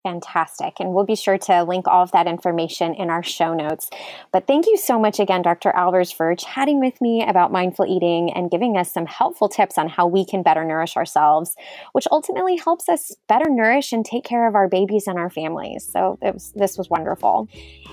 Fantastic. 0.05 0.81
And 0.81 0.93
we'll 0.93 1.05
be 1.05 1.15
sure 1.15 1.39
to 1.39 1.63
link 1.63 1.87
all 1.87 2.03
of 2.03 2.11
that 2.11 2.27
information 2.27 2.93
in 2.95 3.09
our 3.09 3.23
show 3.23 3.55
notes. 3.55 3.89
But 4.33 4.49
thank 4.49 4.67
you 4.67 4.77
so 4.77 4.99
much 4.99 5.21
again, 5.21 5.43
Dr. 5.43 5.71
Albers, 5.71 6.13
for 6.13 6.35
chatting 6.35 6.81
with 6.81 7.01
me 7.01 7.25
about 7.25 7.53
mindful 7.53 7.87
eating 7.87 8.33
and 8.33 8.51
giving 8.51 8.77
us 8.77 8.93
some 8.93 9.07
helpful 9.07 9.49
tips 9.49 9.79
on 9.79 9.89
how 9.89 10.09
we 10.09 10.25
can 10.27 10.43
better 10.43 10.65
nourish 10.65 10.97
ourselves, 10.97 11.55
which 11.93 12.09
ultimately 12.11 12.57
helps 12.57 12.89
us 12.89 13.15
better 13.29 13.49
nourish 13.49 13.93
and 13.93 14.05
take 14.05 14.25
care 14.25 14.49
of 14.49 14.57
our 14.57 14.69
babies 14.69 15.07
and 15.07 15.21
our 15.21 15.31
families. 15.31 15.89
So 15.89 16.19
was, 16.21 16.53
this 16.57 16.77
was 16.77 16.91
wonderful. 16.91 17.49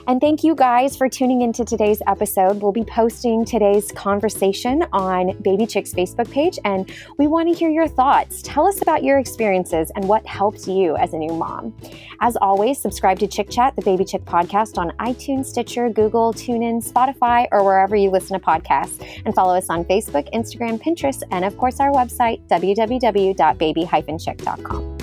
And 0.08 0.20
thank 0.20 0.44
you 0.44 0.56
guys 0.56 0.98
for 0.98 1.10
tuning 1.10 1.42
into 1.42 1.64
today's 1.64 2.02
episode. 2.08 2.60
We'll 2.64 2.72
be 2.72 2.86
posting 2.86 3.46
today's 3.46 3.92
conversation 3.92 4.84
on 4.94 5.40
Baby 5.44 5.68
Chick's 5.68 5.94
Facebook 5.94 6.32
page, 6.32 6.58
and 6.66 6.92
we 7.20 7.28
want 7.28 7.50
to 7.50 7.54
hear 7.54 7.70
your 7.70 7.88
thoughts. 7.88 8.42
Tell 8.42 8.66
us 8.66 8.82
about 8.82 9.04
your 9.04 9.20
experiences 9.20 9.92
and 9.96 10.08
what 10.08 10.26
helped 10.26 10.68
you 10.68 10.96
as 10.96 11.14
a 11.14 11.18
new 11.18 11.34
mom. 11.34 11.76
As 12.22 12.36
always, 12.38 12.80
subscribe 12.80 13.20
to 13.20 13.28
Chick 13.28 13.50
Chat, 13.50 13.76
the 13.76 13.82
Baby 13.82 14.06
Chick 14.06 14.24
podcast 14.26 14.78
on 14.78 14.92
iTunes, 14.98 15.46
Stitcher, 15.46 15.90
Google, 15.90 16.34
TuneIn, 16.34 16.88
Spotify, 16.88 17.48
or 17.52 17.64
wherever 17.64 17.96
you 17.96 18.10
listen 18.10 18.38
to 18.40 18.46
podcasts. 18.46 19.02
And 19.26 19.34
follow 19.34 19.56
us 19.56 19.70
on 19.70 19.86
Facebook, 19.86 20.32
Instagram, 20.34 20.82
Pinterest, 20.82 21.24
and 21.32 21.46
of 21.46 21.58
course 21.58 21.80
our 21.80 21.92
website, 21.92 22.46
www.baby-chick.com. 22.48 24.99